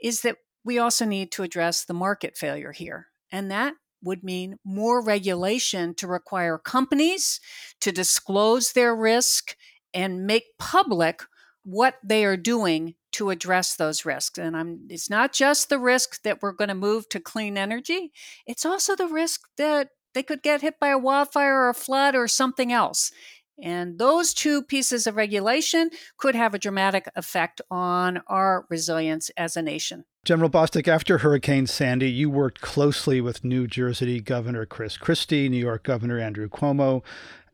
[0.00, 3.08] is that we also need to address the market failure here.
[3.30, 7.40] And that would mean more regulation to require companies
[7.80, 9.56] to disclose their risk
[9.94, 11.22] and make public
[11.64, 14.38] what they are doing to address those risks.
[14.38, 18.12] And I'm it's not just the risk that we're going to move to clean energy,
[18.46, 22.14] it's also the risk that they could get hit by a wildfire or a flood
[22.14, 23.12] or something else.
[23.62, 29.56] And those two pieces of regulation could have a dramatic effect on our resilience as
[29.56, 30.04] a nation.
[30.24, 35.58] General Bostick, after Hurricane Sandy, you worked closely with New Jersey Governor Chris Christie, New
[35.58, 37.02] York Governor Andrew Cuomo,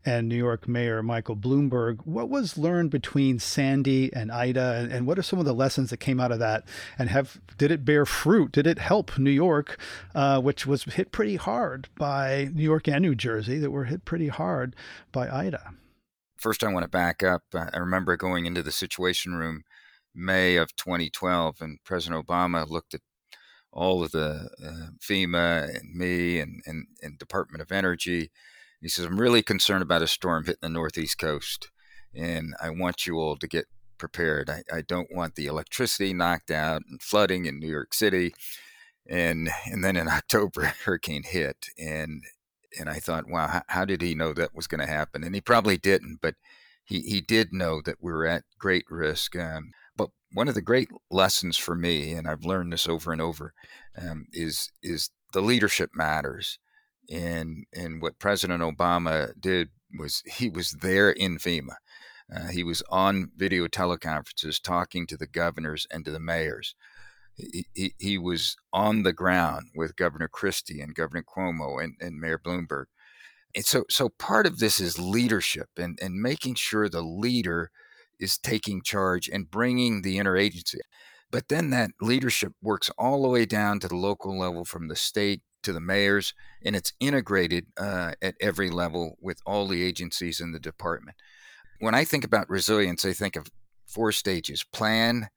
[0.05, 2.01] and New York Mayor Michael Bloomberg.
[2.05, 5.99] What was learned between Sandy and Ida, and what are some of the lessons that
[5.99, 6.64] came out of that?
[6.99, 8.53] And have did it bear fruit?
[8.53, 9.78] Did it help New York,
[10.14, 14.05] uh, which was hit pretty hard by New York and New Jersey, that were hit
[14.05, 14.74] pretty hard
[15.12, 15.72] by Ida?
[16.36, 17.42] First, I want to back up.
[17.53, 19.64] I remember going into the Situation Room
[20.14, 23.01] May of 2012, and President Obama looked at
[23.72, 28.30] all of the uh, FEMA and me and, and, and Department of Energy
[28.81, 31.70] he says, I'm really concerned about a storm hitting the Northeast coast,
[32.14, 33.66] and I want you all to get
[33.99, 34.49] prepared.
[34.49, 38.33] I, I don't want the electricity knocked out and flooding in New York City.
[39.09, 42.22] And and then in October, hurricane hit, and
[42.79, 45.24] and I thought, wow, how, how did he know that was going to happen?
[45.24, 46.35] And he probably didn't, but
[46.85, 49.37] he he did know that we were at great risk.
[49.37, 53.20] Um, but one of the great lessons for me, and I've learned this over and
[53.20, 53.55] over,
[54.01, 56.59] um, is is the leadership matters
[57.11, 61.77] and and what President Obama did was he was there in FEMA.
[62.35, 66.75] Uh, he was on video teleconferences talking to the governors and to the mayors.
[67.37, 72.21] He, he, he was on the ground with Governor Christie and Governor Cuomo and, and
[72.21, 72.87] Mayor Bloomberg.
[73.55, 77.71] And so, so part of this is leadership and, and making sure the leader
[78.21, 80.81] is taking charge and bringing the interagency.
[81.31, 84.97] But then that leadership works all the way down to the local level from the
[84.97, 86.35] state to the mayors,
[86.65, 91.17] and it's integrated uh, at every level with all the agencies in the department.
[91.81, 93.51] When I think about resilience, I think of
[93.87, 95.29] four stages plan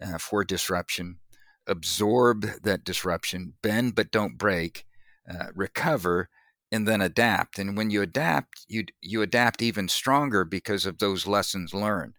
[0.00, 1.18] uh, for disruption,
[1.66, 4.84] absorb that disruption, bend but don't break,
[5.28, 6.28] uh, recover,
[6.72, 7.58] and then adapt.
[7.58, 12.14] And when you adapt, you, you adapt even stronger because of those lessons learned.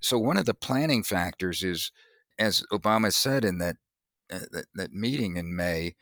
[0.00, 1.90] So, one of the planning factors is,
[2.38, 3.76] as Obama said in that,
[4.30, 5.94] uh, that, that meeting in May,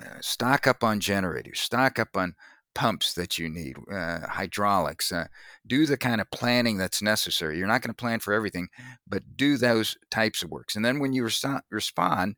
[0.00, 2.34] uh, stock up on generators, stock up on
[2.74, 5.10] pumps that you need, uh, hydraulics.
[5.10, 5.26] Uh,
[5.66, 7.58] do the kind of planning that's necessary.
[7.58, 8.68] You're not going to plan for everything,
[9.08, 10.76] but do those types of works.
[10.76, 12.36] And then when you res- respond,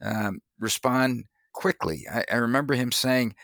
[0.00, 2.06] um, respond quickly.
[2.12, 3.34] I, I remember him saying,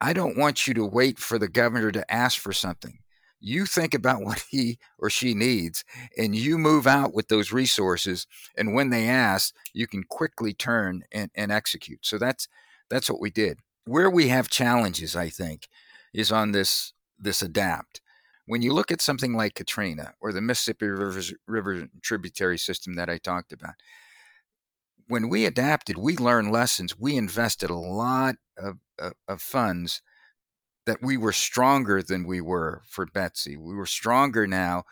[0.00, 2.98] I don't want you to wait for the governor to ask for something.
[3.38, 5.84] You think about what he or she needs
[6.16, 8.26] and you move out with those resources.
[8.56, 12.00] And when they ask, you can quickly turn and, and execute.
[12.06, 12.48] So that's
[12.90, 13.58] that's what we did.
[13.86, 15.68] Where we have challenges, I think,
[16.12, 18.00] is on this this adapt.
[18.46, 23.08] When you look at something like Katrina or the Mississippi River, River tributary system that
[23.08, 23.74] I talked about,
[25.06, 26.98] when we adapted, we learned lessons.
[26.98, 30.02] We invested a lot of, of, of funds
[30.86, 33.56] that we were stronger than we were for Betsy.
[33.56, 34.84] We were stronger now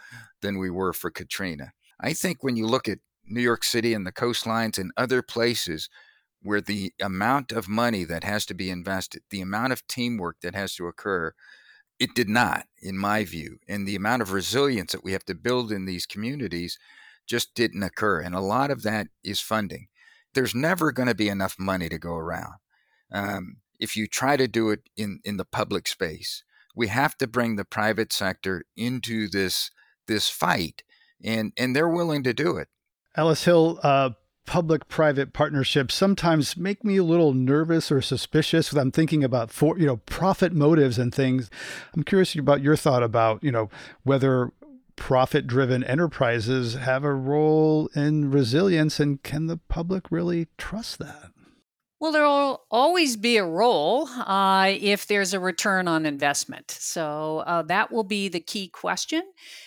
[0.43, 1.73] than we were for Katrina.
[2.01, 5.89] I think when you look at New York City and the coastlines and other places
[6.43, 10.55] where the amount of money that has to be invested, the amount of teamwork that
[10.55, 11.33] has to occur,
[11.99, 13.59] it did not, in my view.
[13.69, 16.79] And the amount of resilience that we have to build in these communities
[17.27, 18.21] just didn't occur.
[18.21, 19.89] And a lot of that is funding.
[20.35, 22.55] There's never going to be enough money to go around.
[23.13, 27.27] Um, if you try to do it in, in the public space, we have to
[27.27, 29.71] bring the private sector into this
[30.07, 30.85] this fight,
[31.23, 32.69] and and they're willing to do it.
[33.17, 34.11] Alice Hill, uh,
[34.49, 39.51] public private partnerships sometimes make me a little nervous or suspicious when I'm thinking about
[39.51, 41.51] for you know profit motives and things.
[41.95, 43.69] I'm curious about your thought about you know
[44.05, 44.51] whether
[44.97, 51.31] profit driven enterprises have a role in resilience and can the public really trust that?
[52.01, 56.71] Well, there will always be a role uh, if there's a return on investment.
[56.71, 59.23] So uh, that will be the key question.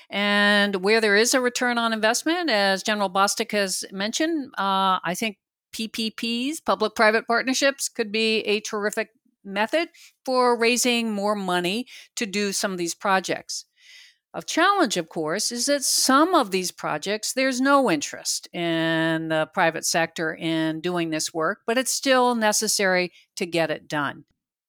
[0.10, 5.14] And where there is a return on investment, as General Bostick has mentioned, uh, I
[5.14, 5.40] think
[5.74, 9.10] PPPs, public private partnerships, could be a terrific
[9.44, 9.90] method
[10.24, 13.66] for raising more money to do some of these projects.
[14.34, 19.50] A challenge, of course, is that some of these projects, there's no interest in the
[19.54, 24.24] private sector in doing this work, but it's still necessary to get it done.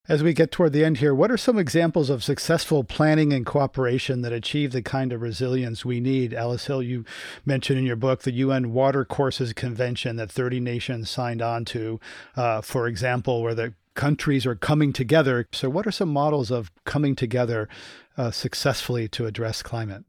[0.08, 3.46] As we get toward the end here, what are some examples of successful planning and
[3.46, 6.34] cooperation that achieve the kind of resilience we need?
[6.34, 7.04] Alice Hill, you
[7.46, 12.00] mentioned in your book the UN Watercourses Convention that 30 nations signed on to,
[12.34, 15.48] uh, for example, where the countries are coming together.
[15.52, 17.68] So, what are some models of coming together
[18.16, 20.04] uh, successfully to address climate?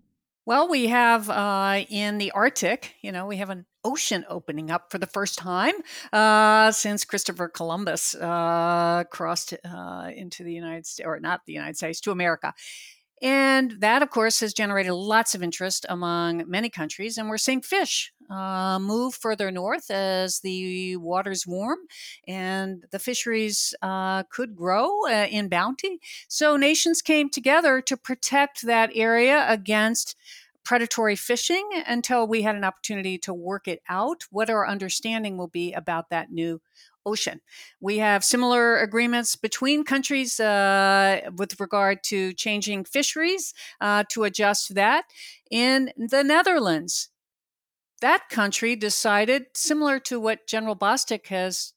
[0.45, 4.91] Well, we have uh, in the Arctic, you know, we have an ocean opening up
[4.91, 5.73] for the first time
[6.11, 11.77] uh, since Christopher Columbus uh, crossed uh, into the United States, or not the United
[11.77, 12.53] States, to America.
[13.23, 17.17] And that, of course, has generated lots of interest among many countries.
[17.17, 21.79] And we're seeing fish uh, move further north as the waters warm
[22.27, 26.01] and the fisheries uh, could grow uh, in bounty.
[26.27, 30.17] So nations came together to protect that area against
[30.65, 35.47] predatory fishing until we had an opportunity to work it out, what our understanding will
[35.47, 36.61] be about that new
[37.05, 37.41] ocean.
[37.79, 44.75] We have similar agreements between countries uh, with regard to changing fisheries uh, to adjust
[44.75, 45.05] that.
[45.51, 47.09] In the Netherlands,
[48.01, 51.73] that country decided, similar to what General Bostick has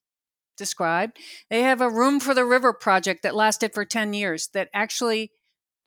[0.57, 1.19] described,
[1.51, 5.31] they have a Room for the River project that lasted for 10 years that actually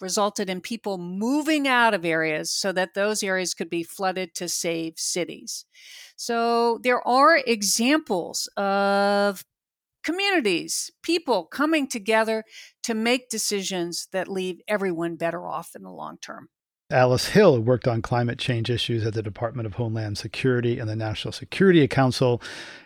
[0.01, 4.47] resulted in people moving out of areas so that those areas could be flooded to
[4.47, 5.65] save cities.
[6.15, 9.43] So there are examples of
[10.03, 12.43] communities, people coming together
[12.83, 16.49] to make decisions that leave everyone better off in the long term.
[16.91, 20.95] Alice Hill worked on climate change issues at the Department of Homeland Security and the
[20.95, 22.41] National Security Council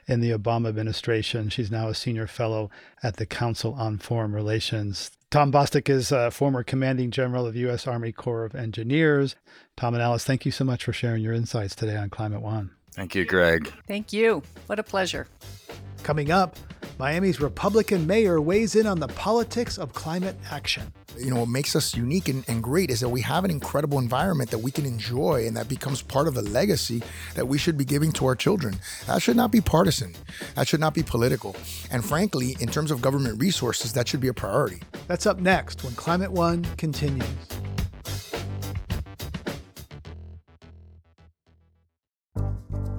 [0.08, 1.48] in the Obama administration.
[1.48, 2.70] She's now a senior fellow
[3.02, 5.10] at the Council on Foreign Relations.
[5.34, 7.88] Tom Bostick is a former commanding general of U.S.
[7.88, 9.36] Army Corps of Engineers.
[9.76, 12.70] Tom and Alice, thank you so much for sharing your insights today on Climate One.
[12.94, 13.72] Thank you, Greg.
[13.88, 14.44] Thank you.
[14.68, 15.28] What a pleasure.
[16.04, 16.58] Coming up,
[17.00, 20.94] Miami's Republican mayor weighs in on the politics of climate action.
[21.18, 24.00] You know, what makes us unique and, and, great is that we have an incredible
[24.00, 27.02] environment that we can enjoy and that becomes part of the legacy
[27.36, 28.76] that we should be giving to our children.
[29.08, 30.14] That should not be partisan.
[30.56, 31.56] That should not be political.
[31.92, 34.82] And frankly, in terms of government resources, that should be a priority.
[35.08, 37.28] That's up next when Climate One continues.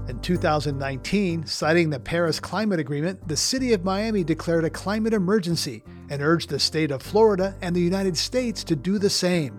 [0.07, 5.82] In 2019, citing the Paris Climate Agreement, the city of Miami declared a climate emergency
[6.11, 9.59] and urged the state of Florida and the United States to do the same.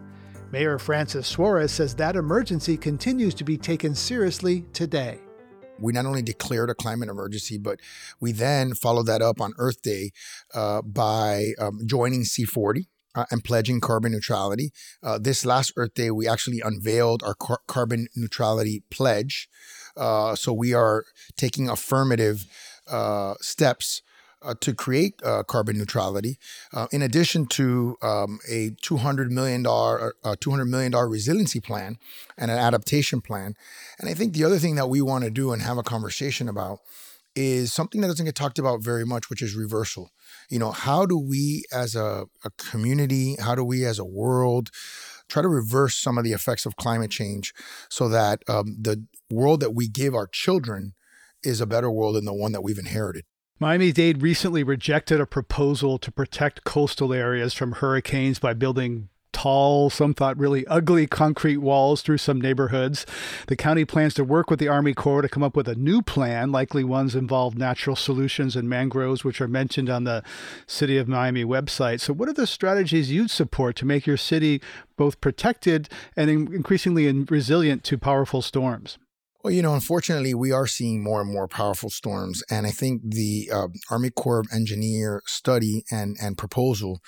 [0.51, 5.17] Mayor Francis Suarez says that emergency continues to be taken seriously today.
[5.79, 7.79] We not only declared a climate emergency, but
[8.19, 10.11] we then followed that up on Earth Day
[10.53, 12.85] uh, by um, joining C40,
[13.15, 14.71] uh, and pledging carbon neutrality.
[15.01, 19.49] Uh, this last Earth Day, we actually unveiled our car- carbon neutrality pledge.
[19.97, 21.05] Uh, so we are
[21.37, 22.45] taking affirmative
[22.87, 24.01] uh, steps
[24.41, 26.37] uh, to create uh, carbon neutrality,
[26.91, 31.97] in addition to um, a $200 million, $200 million resiliency plan
[32.37, 33.55] and an adaptation plan.
[33.99, 36.47] And I think the other thing that we want to do and have a conversation
[36.47, 36.79] about
[37.35, 40.11] is something that doesn't get talked about very much, which is reversal.
[40.49, 44.69] You know, how do we as a, a community, how do we as a world
[45.29, 47.53] try to reverse some of the effects of climate change
[47.89, 50.93] so that um, the world that we give our children
[51.43, 53.25] is a better world than the one that we've inherited?
[53.59, 59.89] Miami Dade recently rejected a proposal to protect coastal areas from hurricanes by building tall,
[59.89, 63.05] some thought really ugly concrete walls through some neighborhoods.
[63.47, 66.01] The county plans to work with the Army Corps to come up with a new
[66.01, 66.53] plan.
[66.53, 70.23] Likely ones involve natural solutions and mangroves, which are mentioned on the
[70.67, 71.99] City of Miami website.
[71.99, 74.61] So, what are the strategies you'd support to make your city
[74.95, 78.97] both protected and increasingly resilient to powerful storms?
[79.45, 83.01] Well, you know, unfortunately, we are seeing more and more powerful storms, and I think
[83.03, 86.99] the uh, Army Corps of Engineer study and and proposal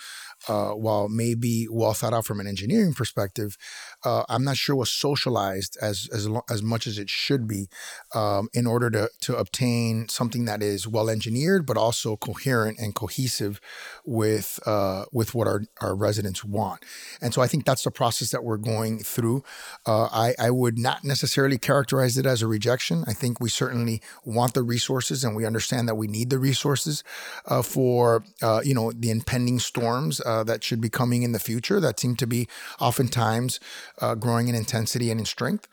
[0.48, 3.58] uh, while maybe well thought out from an engineering perspective,
[4.04, 7.68] uh, I'm not sure was socialized as as as much as it should be
[8.14, 12.96] um, in order to to obtain something that is well engineered but also coherent and
[12.96, 13.60] cohesive
[14.06, 16.84] with uh, with what our our residents want.
[17.22, 19.44] And so I think that's the process that we're going through.
[19.86, 23.04] Uh, I I would not necessarily characterize it as a rejection.
[23.08, 27.04] I think we certainly want the resources and we understand that we need the resources
[27.46, 31.40] uh, for uh, you know the impending storms uh, that should be coming in the
[31.40, 32.48] future that seem to be
[32.80, 33.60] oftentimes
[34.02, 35.68] uh, growing in intensity and in strength.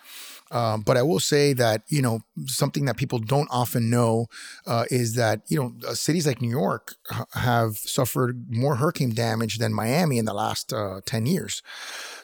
[0.50, 4.26] Um, but I will say that you know something that people don't often know
[4.66, 6.94] uh, is that you know uh, cities like New York
[7.34, 11.62] have suffered more hurricane damage than Miami in the last uh, ten years.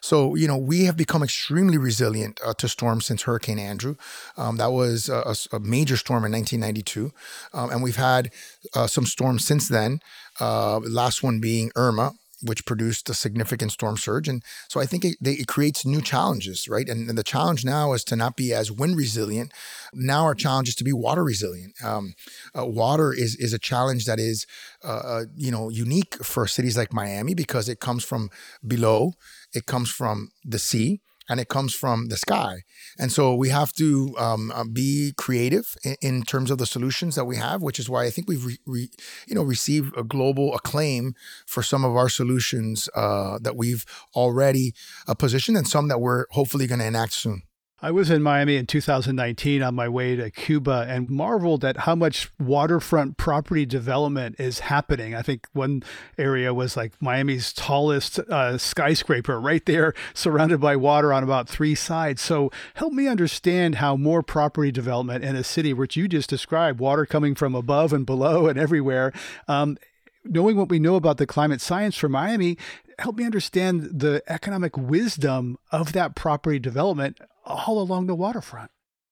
[0.01, 3.97] So you know we have become extremely resilient uh, to storms since Hurricane Andrew.
[4.36, 7.12] Um, that was a, a, major storm in 1992,
[7.53, 8.30] um, and we've had
[8.74, 10.01] uh, some storms since then.
[10.38, 14.28] Uh, last one being Irma, which produced a significant storm surge.
[14.28, 16.88] And so I think it, it creates new challenges, right?
[16.88, 19.53] And, and, the challenge now is to not be as wind resilient.
[19.93, 21.74] Now our challenge is to be water resilient.
[21.84, 22.14] Um,
[22.57, 24.47] uh, water is is a challenge that is,
[24.84, 28.30] uh, uh, you know, unique for cities like Miami because it comes from
[28.66, 29.12] below,
[29.53, 31.01] it comes from the sea,
[31.31, 32.64] and it comes from the sky.
[32.99, 37.14] And so we have to um, uh, be creative in, in, terms of the solutions
[37.14, 38.89] that we have, which is why I think we've re, re,
[39.28, 41.14] you know received a global acclaim
[41.47, 44.74] for some of our solutions uh, that we've already
[45.07, 47.43] uh, positioned and some that we're hopefully going to enact soon.
[47.83, 51.95] I was in Miami in 2019 on my way to Cuba and marveled at how
[51.95, 55.14] much waterfront property development is happening.
[55.14, 55.83] I think one
[56.18, 61.74] area was like Miami's tallest uh, skyscraper right there, surrounded by water on about three
[61.74, 62.20] sides.
[62.20, 66.81] So help me understand how more property development in a city, which you just described,
[66.81, 69.11] water coming from above and below and everywhere.
[69.49, 69.78] Um,
[70.22, 72.59] knowing what we know about the climate science for Miami,
[72.99, 78.70] help me understand the economic wisdom of that property development all along the waterfront.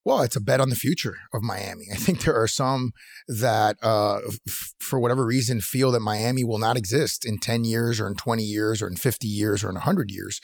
[0.08, 1.84] Well, it's a bet on the future of Miami.
[1.92, 2.92] I think there are some
[3.28, 8.00] that, uh, f- for whatever reason, feel that Miami will not exist in 10 years
[8.00, 10.40] or in 20 years or in 50 years or in 100 years.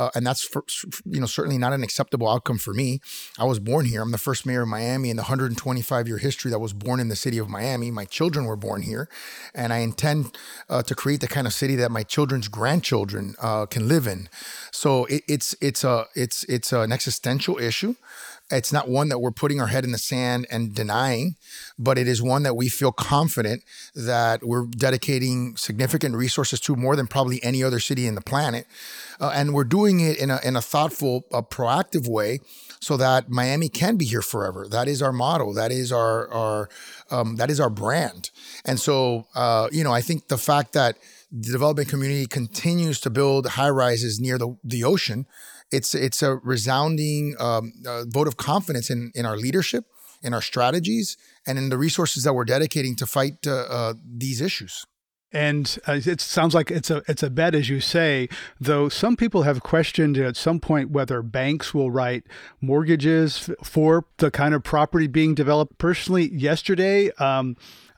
[0.00, 0.64] Uh, and that's, for,
[1.04, 2.98] you know, certainly not an acceptable outcome for me.
[3.38, 4.02] I was born here.
[4.02, 7.06] I'm the first mayor of Miami in the 125 year history that was born in
[7.06, 7.92] the city of Miami.
[7.92, 9.08] My children were born here.
[9.54, 10.36] And I intend
[10.68, 14.28] uh, to create the kind of city that my children's grandchildren uh, can live in.
[14.72, 17.94] So it, it's, it's, a, it's, it's an existential issue.
[18.50, 21.36] It's not one that we're putting our head in the sand and denying,
[21.78, 23.62] but it is one that we feel confident
[23.94, 28.66] that we're dedicating significant resources to more than probably any other city in the planet.
[29.18, 32.40] Uh, and we're doing it in a, in a thoughtful, a proactive way
[32.80, 34.68] so that Miami can be here forever.
[34.68, 35.54] That is our motto.
[35.54, 36.68] That is our, our
[37.10, 38.30] um, that is our brand.
[38.66, 40.98] And so, uh, you know, I think the fact that
[41.32, 45.26] the development community continues to build high rises near the, the ocean
[45.70, 49.84] it's it's a resounding um, uh, vote of confidence in in our leadership,
[50.22, 54.40] in our strategies, and in the resources that we're dedicating to fight uh, uh, these
[54.40, 54.86] issues.
[55.32, 58.28] And uh, it sounds like it's a it's a bet, as you say.
[58.60, 62.22] Though some people have questioned at some point whether banks will write
[62.60, 65.76] mortgages for the kind of property being developed.
[65.78, 67.10] Personally, yesterday.
[67.12, 67.56] Um,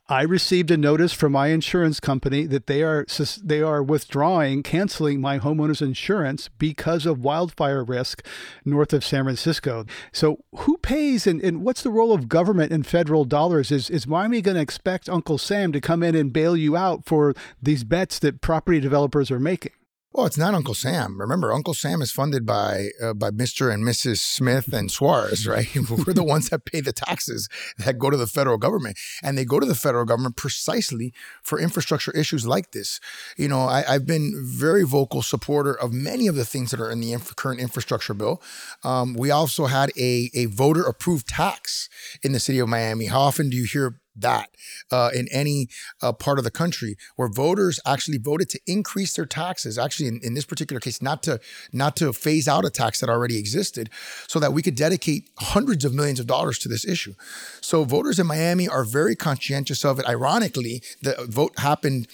[0.09, 3.05] I received a notice from my insurance company that they are
[3.43, 8.25] they are withdrawing, canceling my homeowner's insurance because of wildfire risk
[8.65, 9.85] north of San Francisco.
[10.13, 13.73] So who pays and, and what's the role of government and federal dollars?
[13.73, 17.05] Is is Miami going to expect Uncle Sam to come in and bail you out
[17.05, 19.73] for these bets that property developers are making?
[20.17, 21.21] Well, it's not Uncle Sam.
[21.21, 23.71] Remember, Uncle Sam is funded by uh, by Mr.
[23.71, 24.17] and Mrs.
[24.17, 25.69] Smith and Suarez, right?
[25.91, 29.45] We're the ones that pay the taxes that go to the federal government, and they
[29.45, 31.13] go to the federal government precisely
[31.43, 32.99] for infrastructure issues like this.
[33.37, 36.91] You know, I, have been very vocal supporter of many of the things that are
[36.91, 38.41] in the inf- current infrastructure bill.
[38.85, 41.91] Um, we also had a a voter approved tax
[42.23, 43.05] in the city of Miami.
[43.05, 44.51] How often do you hear that
[44.91, 45.69] uh, in any
[46.03, 50.21] uh, part of the country where voters actually voted to increase their taxes actually in,
[50.23, 51.41] in this particular case not to
[51.73, 53.91] not to phase out a tax that already existed
[54.27, 57.15] so that we could dedicate hundreds of millions of dollars to this issue.
[57.61, 60.07] So voters in miami are very conscientious of it.
[60.09, 62.09] Ironically the vote happened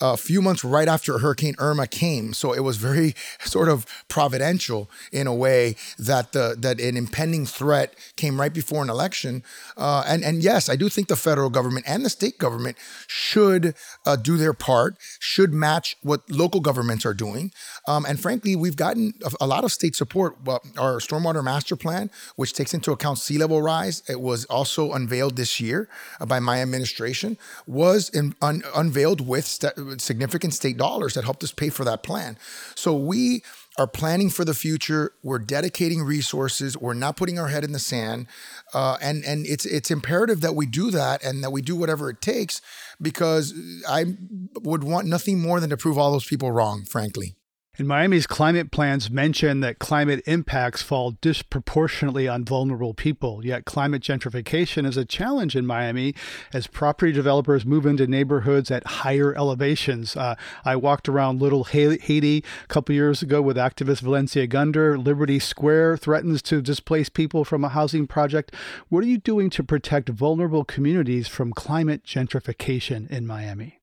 [0.00, 2.32] a few months right after Hurricane Irma came.
[2.32, 7.46] So it was very sort of providential in a way that the that an impending
[7.46, 9.42] threat came right before an election.
[9.76, 12.76] Uh, and and yes, I do think the federal government and the state government
[13.06, 13.74] should
[14.06, 17.52] uh, do their part, should match what local governments are doing.
[17.86, 20.36] Um, and frankly, we've gotten a, lot of state support.
[20.76, 25.36] Our stormwater master plan, which takes into account sea level rise, it was also unveiled
[25.36, 25.88] this year
[26.20, 31.42] uh, by my administration, was in, un, unveiled with st- significant state dollars that helped
[31.42, 32.36] us pay for that plan.
[32.74, 33.42] So we
[33.78, 35.12] are planning for the future.
[35.22, 36.76] We're dedicating resources.
[36.76, 38.26] We're not putting our head in the sand,
[38.74, 42.10] uh, and and it's it's imperative that we do that and that we do whatever
[42.10, 42.60] it takes
[43.00, 43.54] because
[43.88, 44.16] I
[44.62, 46.84] would want nothing more than to prove all those people wrong.
[46.84, 47.34] Frankly.
[47.78, 53.46] And Miami's climate plans mention that climate impacts fall disproportionately on vulnerable people.
[53.46, 56.12] Yet climate gentrification is a challenge in Miami
[56.52, 60.16] as property developers move into neighborhoods at higher elevations.
[60.16, 64.98] Uh, I walked around Little Haiti a couple years ago with activist Valencia Gunder.
[64.98, 68.52] Liberty Square threatens to displace people from a housing project.
[68.88, 73.77] What are you doing to protect vulnerable communities from climate gentrification in Miami?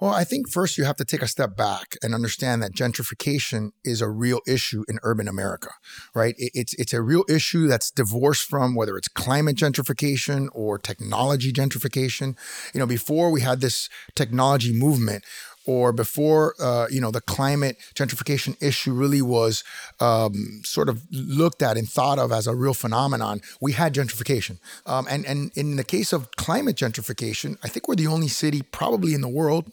[0.00, 3.70] Well, I think first you have to take a step back and understand that gentrification
[3.84, 5.70] is a real issue in urban America,
[6.14, 6.36] right?
[6.38, 12.36] It's it's a real issue that's divorced from whether it's climate gentrification or technology gentrification.
[12.72, 15.24] You know, before we had this technology movement,
[15.68, 19.62] or before uh, you know the climate gentrification issue really was
[20.00, 24.58] um, sort of looked at and thought of as a real phenomenon, we had gentrification.
[24.86, 28.62] Um, and and in the case of climate gentrification, I think we're the only city
[28.62, 29.70] probably in the world,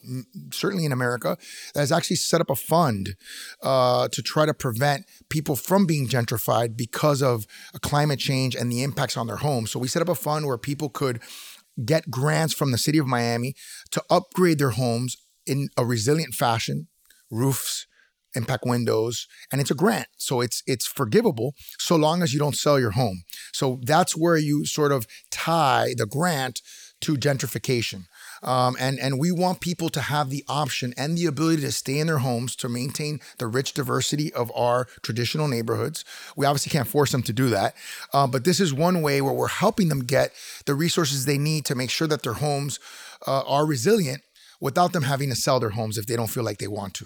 [0.51, 1.37] certainly in America,
[1.73, 3.15] that has actually set up a fund
[3.63, 7.47] uh, to try to prevent people from being gentrified because of
[7.81, 9.71] climate change and the impacts on their homes.
[9.71, 11.21] So we set up a fund where people could
[11.83, 13.55] get grants from the city of Miami
[13.91, 16.87] to upgrade their homes in a resilient fashion,
[17.29, 17.87] roofs,
[18.35, 20.07] impact windows, and it's a grant.
[20.17, 23.23] So it's it's forgivable so long as you don't sell your home.
[23.53, 26.61] So that's where you sort of tie the grant
[27.01, 28.05] to gentrification.
[28.41, 31.99] Um, and, and we want people to have the option and the ability to stay
[31.99, 36.05] in their homes to maintain the rich diversity of our traditional neighborhoods.
[36.35, 37.75] We obviously can't force them to do that.
[38.13, 40.31] Um, but this is one way where we're helping them get
[40.65, 42.79] the resources they need to make sure that their homes
[43.27, 44.21] uh, are resilient
[44.59, 47.05] without them having to sell their homes if they don't feel like they want to.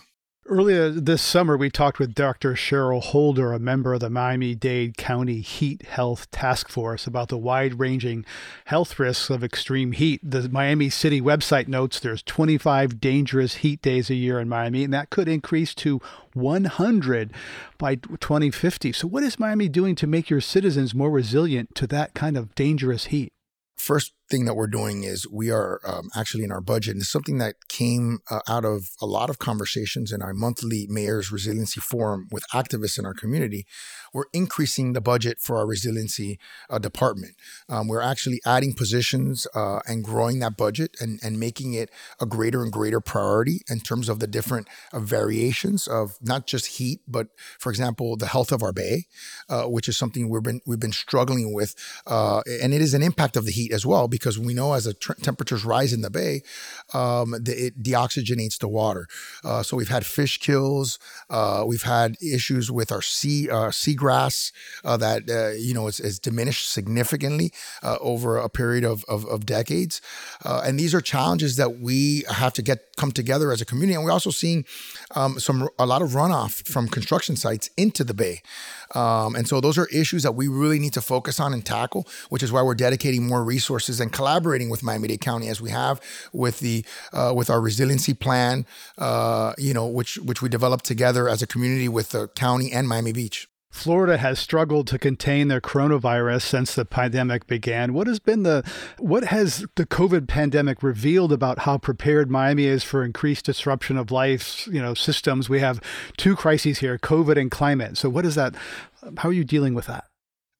[0.49, 2.55] Earlier this summer, we talked with Dr.
[2.55, 7.37] Cheryl Holder, a member of the Miami Dade County Heat Health Task Force, about the
[7.37, 8.25] wide ranging
[8.65, 10.19] health risks of extreme heat.
[10.23, 14.91] The Miami City website notes there's 25 dangerous heat days a year in Miami, and
[14.91, 16.01] that could increase to
[16.33, 17.31] 100
[17.77, 18.91] by 2050.
[18.91, 22.55] So, what is Miami doing to make your citizens more resilient to that kind of
[22.55, 23.31] dangerous heat?
[23.77, 27.11] First, thing that we're doing is we are um, actually in our budget, and it's
[27.11, 31.81] something that came uh, out of a lot of conversations in our monthly Mayor's Resiliency
[31.81, 33.65] Forum with activists in our community.
[34.13, 37.35] We're increasing the budget for our resiliency uh, department.
[37.67, 42.25] Um, we're actually adding positions uh, and growing that budget and, and making it a
[42.25, 47.01] greater and greater priority in terms of the different uh, variations of not just heat,
[47.07, 47.27] but
[47.59, 49.05] for example, the health of our bay,
[49.49, 51.75] uh, which is something we've been we've been struggling with,
[52.07, 54.83] uh, and it is an impact of the heat as well because we know as
[54.85, 56.41] the tr- temperatures rise in the bay,
[56.93, 59.07] um, the, it deoxygenates the water.
[59.43, 60.99] Uh, so we've had fish kills.
[61.29, 64.51] Uh, we've had issues with our sea uh, seagrass
[64.83, 67.51] uh, that uh, you know is, diminished significantly
[68.01, 70.01] over a period of of, of decades.
[70.43, 73.95] and these are challenges that we have to get come together as a community.
[73.95, 74.65] And we're also seeing
[75.15, 78.41] um, some a lot of runoff from construction sites into the bay.
[78.93, 82.07] Um, and so those are issues that we really need to focus on and tackle,
[82.29, 86.01] which is why we're dedicating more resources and collaborating with Miami-Dade County as we have
[86.33, 88.65] with the uh, with our resiliency plan,
[88.97, 92.87] uh, you know, which which we developed together as a community with the county and
[92.87, 93.47] Miami Beach.
[93.71, 97.93] Florida has struggled to contain their coronavirus since the pandemic began.
[97.93, 98.63] What has been the
[98.97, 104.11] what has the COVID pandemic revealed about how prepared Miami is for increased disruption of
[104.11, 105.49] life, you know, systems?
[105.49, 105.79] We have
[106.17, 107.97] two crises here, COVID and climate.
[107.97, 108.55] So what is that
[109.17, 110.08] how are you dealing with that?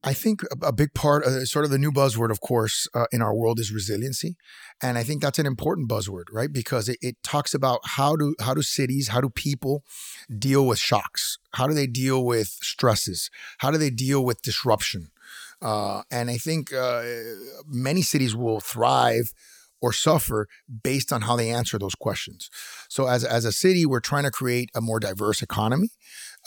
[0.01, 3.21] I think a big part, uh, sort of the new buzzword, of course, uh, in
[3.21, 4.37] our world is resiliency,
[4.81, 6.51] and I think that's an important buzzword, right?
[6.51, 9.83] Because it, it, talks about how do how do cities, how do people
[10.37, 11.37] deal with shocks?
[11.55, 13.29] How do they deal with stresses?
[13.57, 15.11] How do they deal with disruption?
[15.61, 17.03] Uh, and I think uh,
[17.67, 19.33] many cities will thrive
[19.81, 20.47] or suffer
[20.83, 22.49] based on how they answer those questions.
[22.87, 25.89] So, as as a city, we're trying to create a more diverse economy.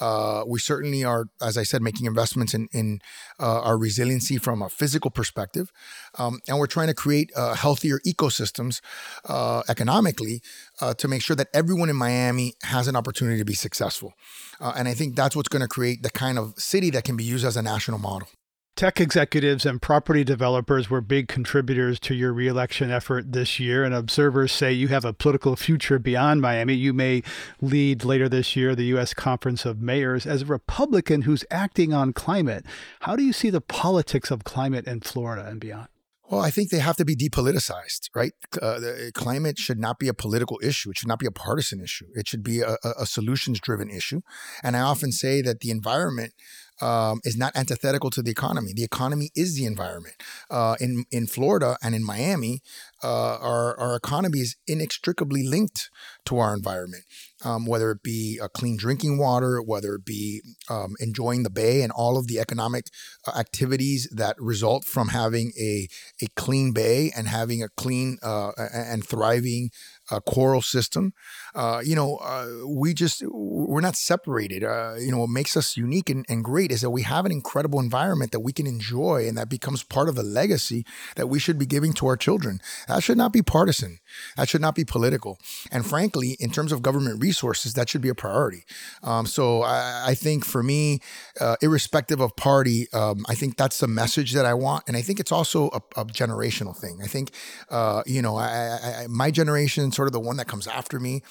[0.03, 3.01] Uh, we certainly are, as I said, making investments in, in
[3.39, 5.71] uh, our resiliency from a physical perspective.
[6.19, 8.81] Um, and we're trying to create uh, healthier ecosystems
[9.29, 10.43] uh, economically
[10.81, 14.15] uh, to make sure that everyone in Miami has an opportunity to be successful.
[14.61, 17.17] Uh, and I think that's what's going to create the kind of city that can
[17.17, 18.27] be used as a national model.
[18.75, 23.95] Tech executives and property developers were big contributors to your reelection effort this year, and
[23.95, 26.73] observers say you have a political future beyond Miami.
[26.73, 27.23] You may
[27.61, 29.13] lead later this year the U.S.
[29.13, 30.27] Conference of Mayors.
[30.27, 32.65] As a Republican who's acting on climate,
[33.01, 35.89] how do you see the politics of climate in Florida and beyond?
[36.31, 38.33] Well, I think they have to be depoliticized, right?
[38.61, 40.89] Uh, the, climate should not be a political issue.
[40.89, 42.07] It should not be a partisan issue.
[42.15, 44.23] It should be a, a solutions driven issue.
[44.63, 46.33] And I often say that the environment
[46.81, 48.73] um, is not antithetical to the economy.
[48.73, 50.15] The economy is the environment.
[50.51, 52.63] Uh, in in Florida and in Miami,
[53.03, 55.91] uh, our our economy is inextricably linked
[56.27, 57.05] to our environment.
[57.45, 61.83] Um, whether it be a clean drinking water, whether it be um, enjoying the bay
[61.83, 62.87] and all of the economic
[63.27, 65.89] uh, activities that result from having a
[66.23, 69.71] a clean bay and having a clean uh, and thriving
[70.11, 71.13] uh, coral system.
[71.55, 74.63] Uh, you know, uh, we just we're not separated.
[74.65, 77.33] Uh, you know, what makes us unique and, and great is that we have an
[77.33, 80.85] incredible environment that we can enjoy, and that becomes part of the legacy
[81.17, 82.61] that we should be giving to our children.
[82.93, 84.01] That should not be partisan.
[84.37, 85.39] That should not be political.
[85.71, 88.65] And frankly, in terms of government resources, that should be a priority.
[89.03, 91.01] Um, so I, I, think for me,
[91.41, 95.01] uh, irrespective of party, um, I think that's the message that I want, and I
[95.01, 97.01] think it's also a, a generational thing.
[97.03, 97.31] I think,
[97.71, 98.49] uh, you know, I,
[98.83, 101.23] I, my generation sort of the one that comes after me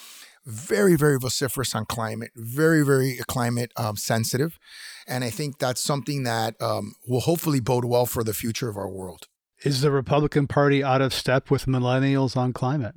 [0.47, 4.57] very, very vociferous on climate, very, very climate um, sensitive.
[5.07, 8.75] And I think that's something that um, will hopefully bode well for the future of
[8.75, 9.27] our world.
[9.63, 12.95] Is the Republican Party out of step with millennials on climate?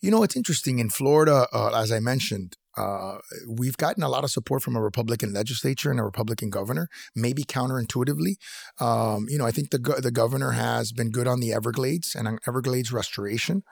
[0.00, 0.78] You know, it's interesting.
[0.78, 4.82] In Florida, uh, as I mentioned, uh, we've gotten a lot of support from a
[4.82, 8.36] Republican legislature and a Republican governor, maybe counterintuitively.
[8.80, 12.14] Um, you know, I think the go- the governor has been good on the Everglades
[12.14, 13.62] and on Everglades restoration.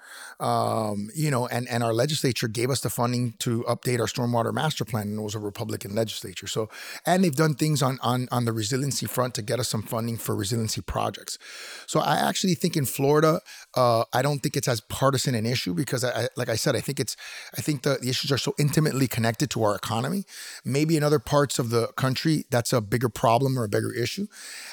[0.40, 4.52] Um, you know, and and our legislature gave us the funding to update our stormwater
[4.52, 6.46] master plan, and it was a Republican legislature.
[6.46, 6.68] So,
[7.06, 10.18] and they've done things on on on the resiliency front to get us some funding
[10.18, 11.38] for resiliency projects.
[11.86, 13.40] So, I actually think in Florida,
[13.78, 16.74] uh, I don't think it's as partisan an issue because, I, I, like I said,
[16.74, 17.16] I think it's
[17.56, 20.24] I think the, the issues are so intimately connected to our economy.
[20.64, 24.26] Maybe in other parts of the country, that's a bigger problem or a bigger issue.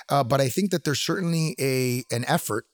[0.09, 2.65] Uh, but I think that there's certainly a an effort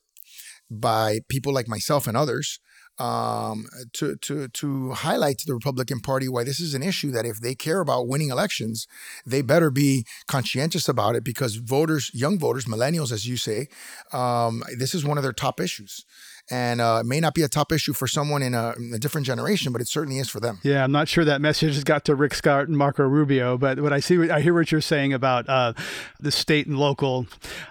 [0.70, 2.60] by people like myself and others
[3.02, 7.26] um, to to to highlight to the Republican Party why this is an issue that
[7.26, 8.88] if they care about winning elections,
[9.26, 13.68] they better be conscientious about it because voters, young voters, millennials, as you say,
[14.14, 16.06] um, this is one of their top issues
[16.50, 19.00] and uh, it may not be a top issue for someone in a, in a,
[19.00, 20.60] different generation, but it certainly is for them.
[20.64, 23.80] Yeah, I'm not sure that message has got to Rick Scott and Marco Rubio, but
[23.80, 25.74] what I see, I hear what you're saying about uh,
[26.20, 27.28] the state and local.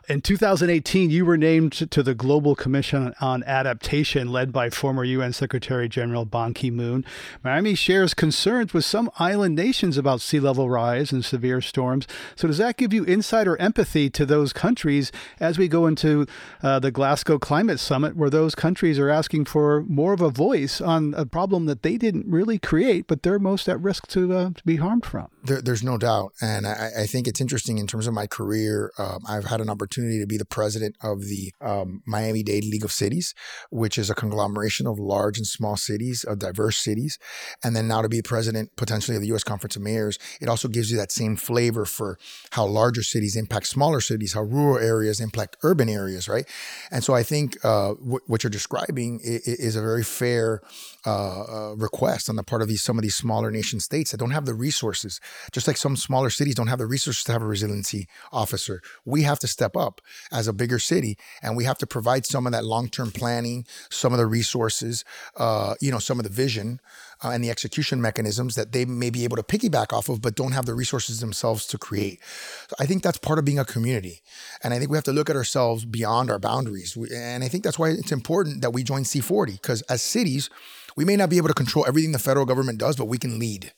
[0.09, 5.33] In 2018, you were named to the Global Commission on Adaptation, led by former UN
[5.33, 7.05] Secretary General Ban Ki-moon.
[7.43, 12.07] Miami shares concerns with some island nations about sea level rise and severe storms.
[12.37, 16.27] So does that give you insight or empathy to those countries as we go into
[16.63, 20.83] uh, the Glasgow Climate Summit, where those countries are asking for more of a voice
[20.83, 24.51] on a problem that they didn't really create, but they're most at risk to, uh,
[24.51, 25.29] to be harmed from.
[25.43, 26.35] There, there's no doubt.
[26.43, 28.93] And I, I, think it's interesting in terms of my career.
[28.99, 32.85] Um, I've had an opportunity to be the president of the um, Miami Dade League
[32.85, 33.35] of Cities,
[33.71, 37.19] which is a conglomeration of large and small cities, of diverse cities.
[37.65, 39.43] And then now to be president potentially of the U.S.
[39.43, 42.19] Conference of Mayors, it also gives you that same flavor for
[42.51, 46.47] how larger cities impact smaller cities, how rural areas impact urban areas, right?
[46.91, 50.61] And so I think uh, what you're you're describing is a very fair
[51.07, 54.19] uh, uh, request on the part of these some of these smaller nation states that
[54.19, 55.21] don't have the resources.
[55.53, 59.23] Just like some smaller cities don't have the resources to have a resiliency officer, we
[59.23, 60.01] have to step up
[60.33, 63.65] as a bigger city, and we have to provide some of that long term planning,
[63.89, 65.05] some of the resources,
[65.37, 66.81] uh, you know, some of the vision
[67.23, 70.35] uh, and the execution mechanisms that they may be able to piggyback off of, but
[70.35, 72.21] don't have the resources themselves to create.
[72.69, 74.23] So I think that's part of being a community.
[74.63, 76.97] And I think we have to look at ourselves beyond our boundaries.
[76.97, 80.51] And I think that's why it's important that we join C40, because as cities,
[80.97, 83.39] we may not be able to control everything the federal government does, but we can
[83.39, 83.73] lead.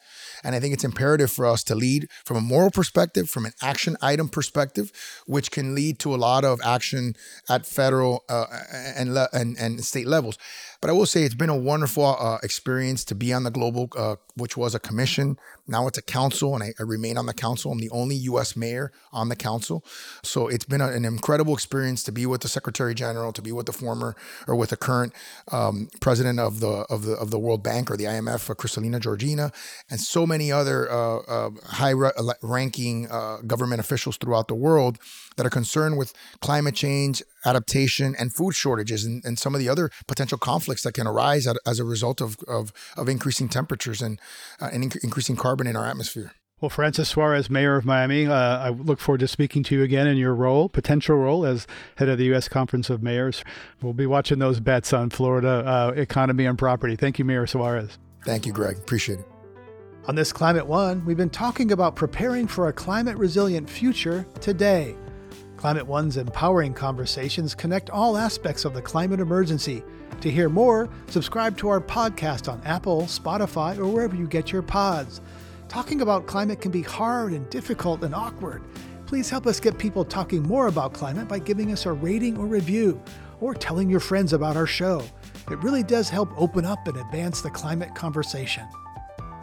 [0.44, 3.52] And I think it's imperative for us to lead from a moral perspective, from an
[3.62, 4.90] action item perspective,
[5.26, 7.14] which can lead to a lot of action
[7.48, 8.46] at federal uh,
[8.96, 10.38] and, and, and state levels.
[10.82, 13.88] But I will say it's been a wonderful uh, experience to be on the global,
[13.96, 15.38] uh, which was a commission.
[15.68, 17.70] Now it's a council, and I, I, remain on the council.
[17.70, 18.56] I'm the only U.S.
[18.56, 19.84] mayor on the council,
[20.24, 23.52] so it's been a, an incredible experience to be with the Secretary General, to be
[23.52, 24.16] with the former
[24.48, 25.12] or with the current
[25.52, 28.98] um, president of the of the of the World Bank or the IMF, uh, Kristalina
[28.98, 29.54] Georgieva,
[29.88, 34.98] and so many other uh, uh, high-ranking uh, government officials throughout the world
[35.36, 39.68] that are concerned with climate change, adaptation, and food shortages, and, and some of the
[39.68, 44.20] other potential conflicts that can arise as a result of, of, of increasing temperatures and,
[44.60, 46.32] uh, and inc- increasing carbon in our atmosphere.
[46.62, 50.06] Well, Francis Suarez, Mayor of Miami, uh, I look forward to speaking to you again
[50.06, 51.66] in your role, potential role as
[51.96, 52.46] head of the U.S.
[52.46, 53.42] Conference of Mayors.
[53.82, 56.94] We'll be watching those bets on Florida uh, economy and property.
[56.94, 57.98] Thank you, Mayor Suarez.
[58.24, 58.78] Thank you, Greg.
[58.78, 59.26] Appreciate it.
[60.06, 64.96] On this Climate One, we've been talking about preparing for a climate resilient future today.
[65.62, 69.84] Climate One's empowering conversations connect all aspects of the climate emergency.
[70.20, 74.62] To hear more, subscribe to our podcast on Apple, Spotify, or wherever you get your
[74.62, 75.20] pods.
[75.68, 78.64] Talking about climate can be hard and difficult and awkward.
[79.06, 82.46] Please help us get people talking more about climate by giving us a rating or
[82.46, 83.00] review,
[83.40, 85.00] or telling your friends about our show.
[85.48, 88.66] It really does help open up and advance the climate conversation.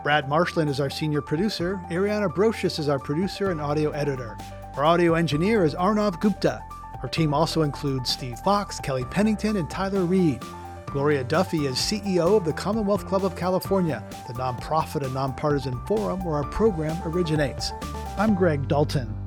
[0.03, 1.79] Brad Marshland is our senior producer.
[1.89, 4.37] Ariana Brocious is our producer and audio editor.
[4.79, 6.63] Our audio engineer is Arnav Gupta.
[7.03, 10.41] Our team also includes Steve Fox, Kelly Pennington, and Tyler Reed.
[10.85, 16.23] Gloria Duffy is CEO of the Commonwealth Club of California, the nonprofit and nonpartisan forum
[16.23, 17.73] where our program originates.
[18.17, 19.18] I'm Greg Dalton.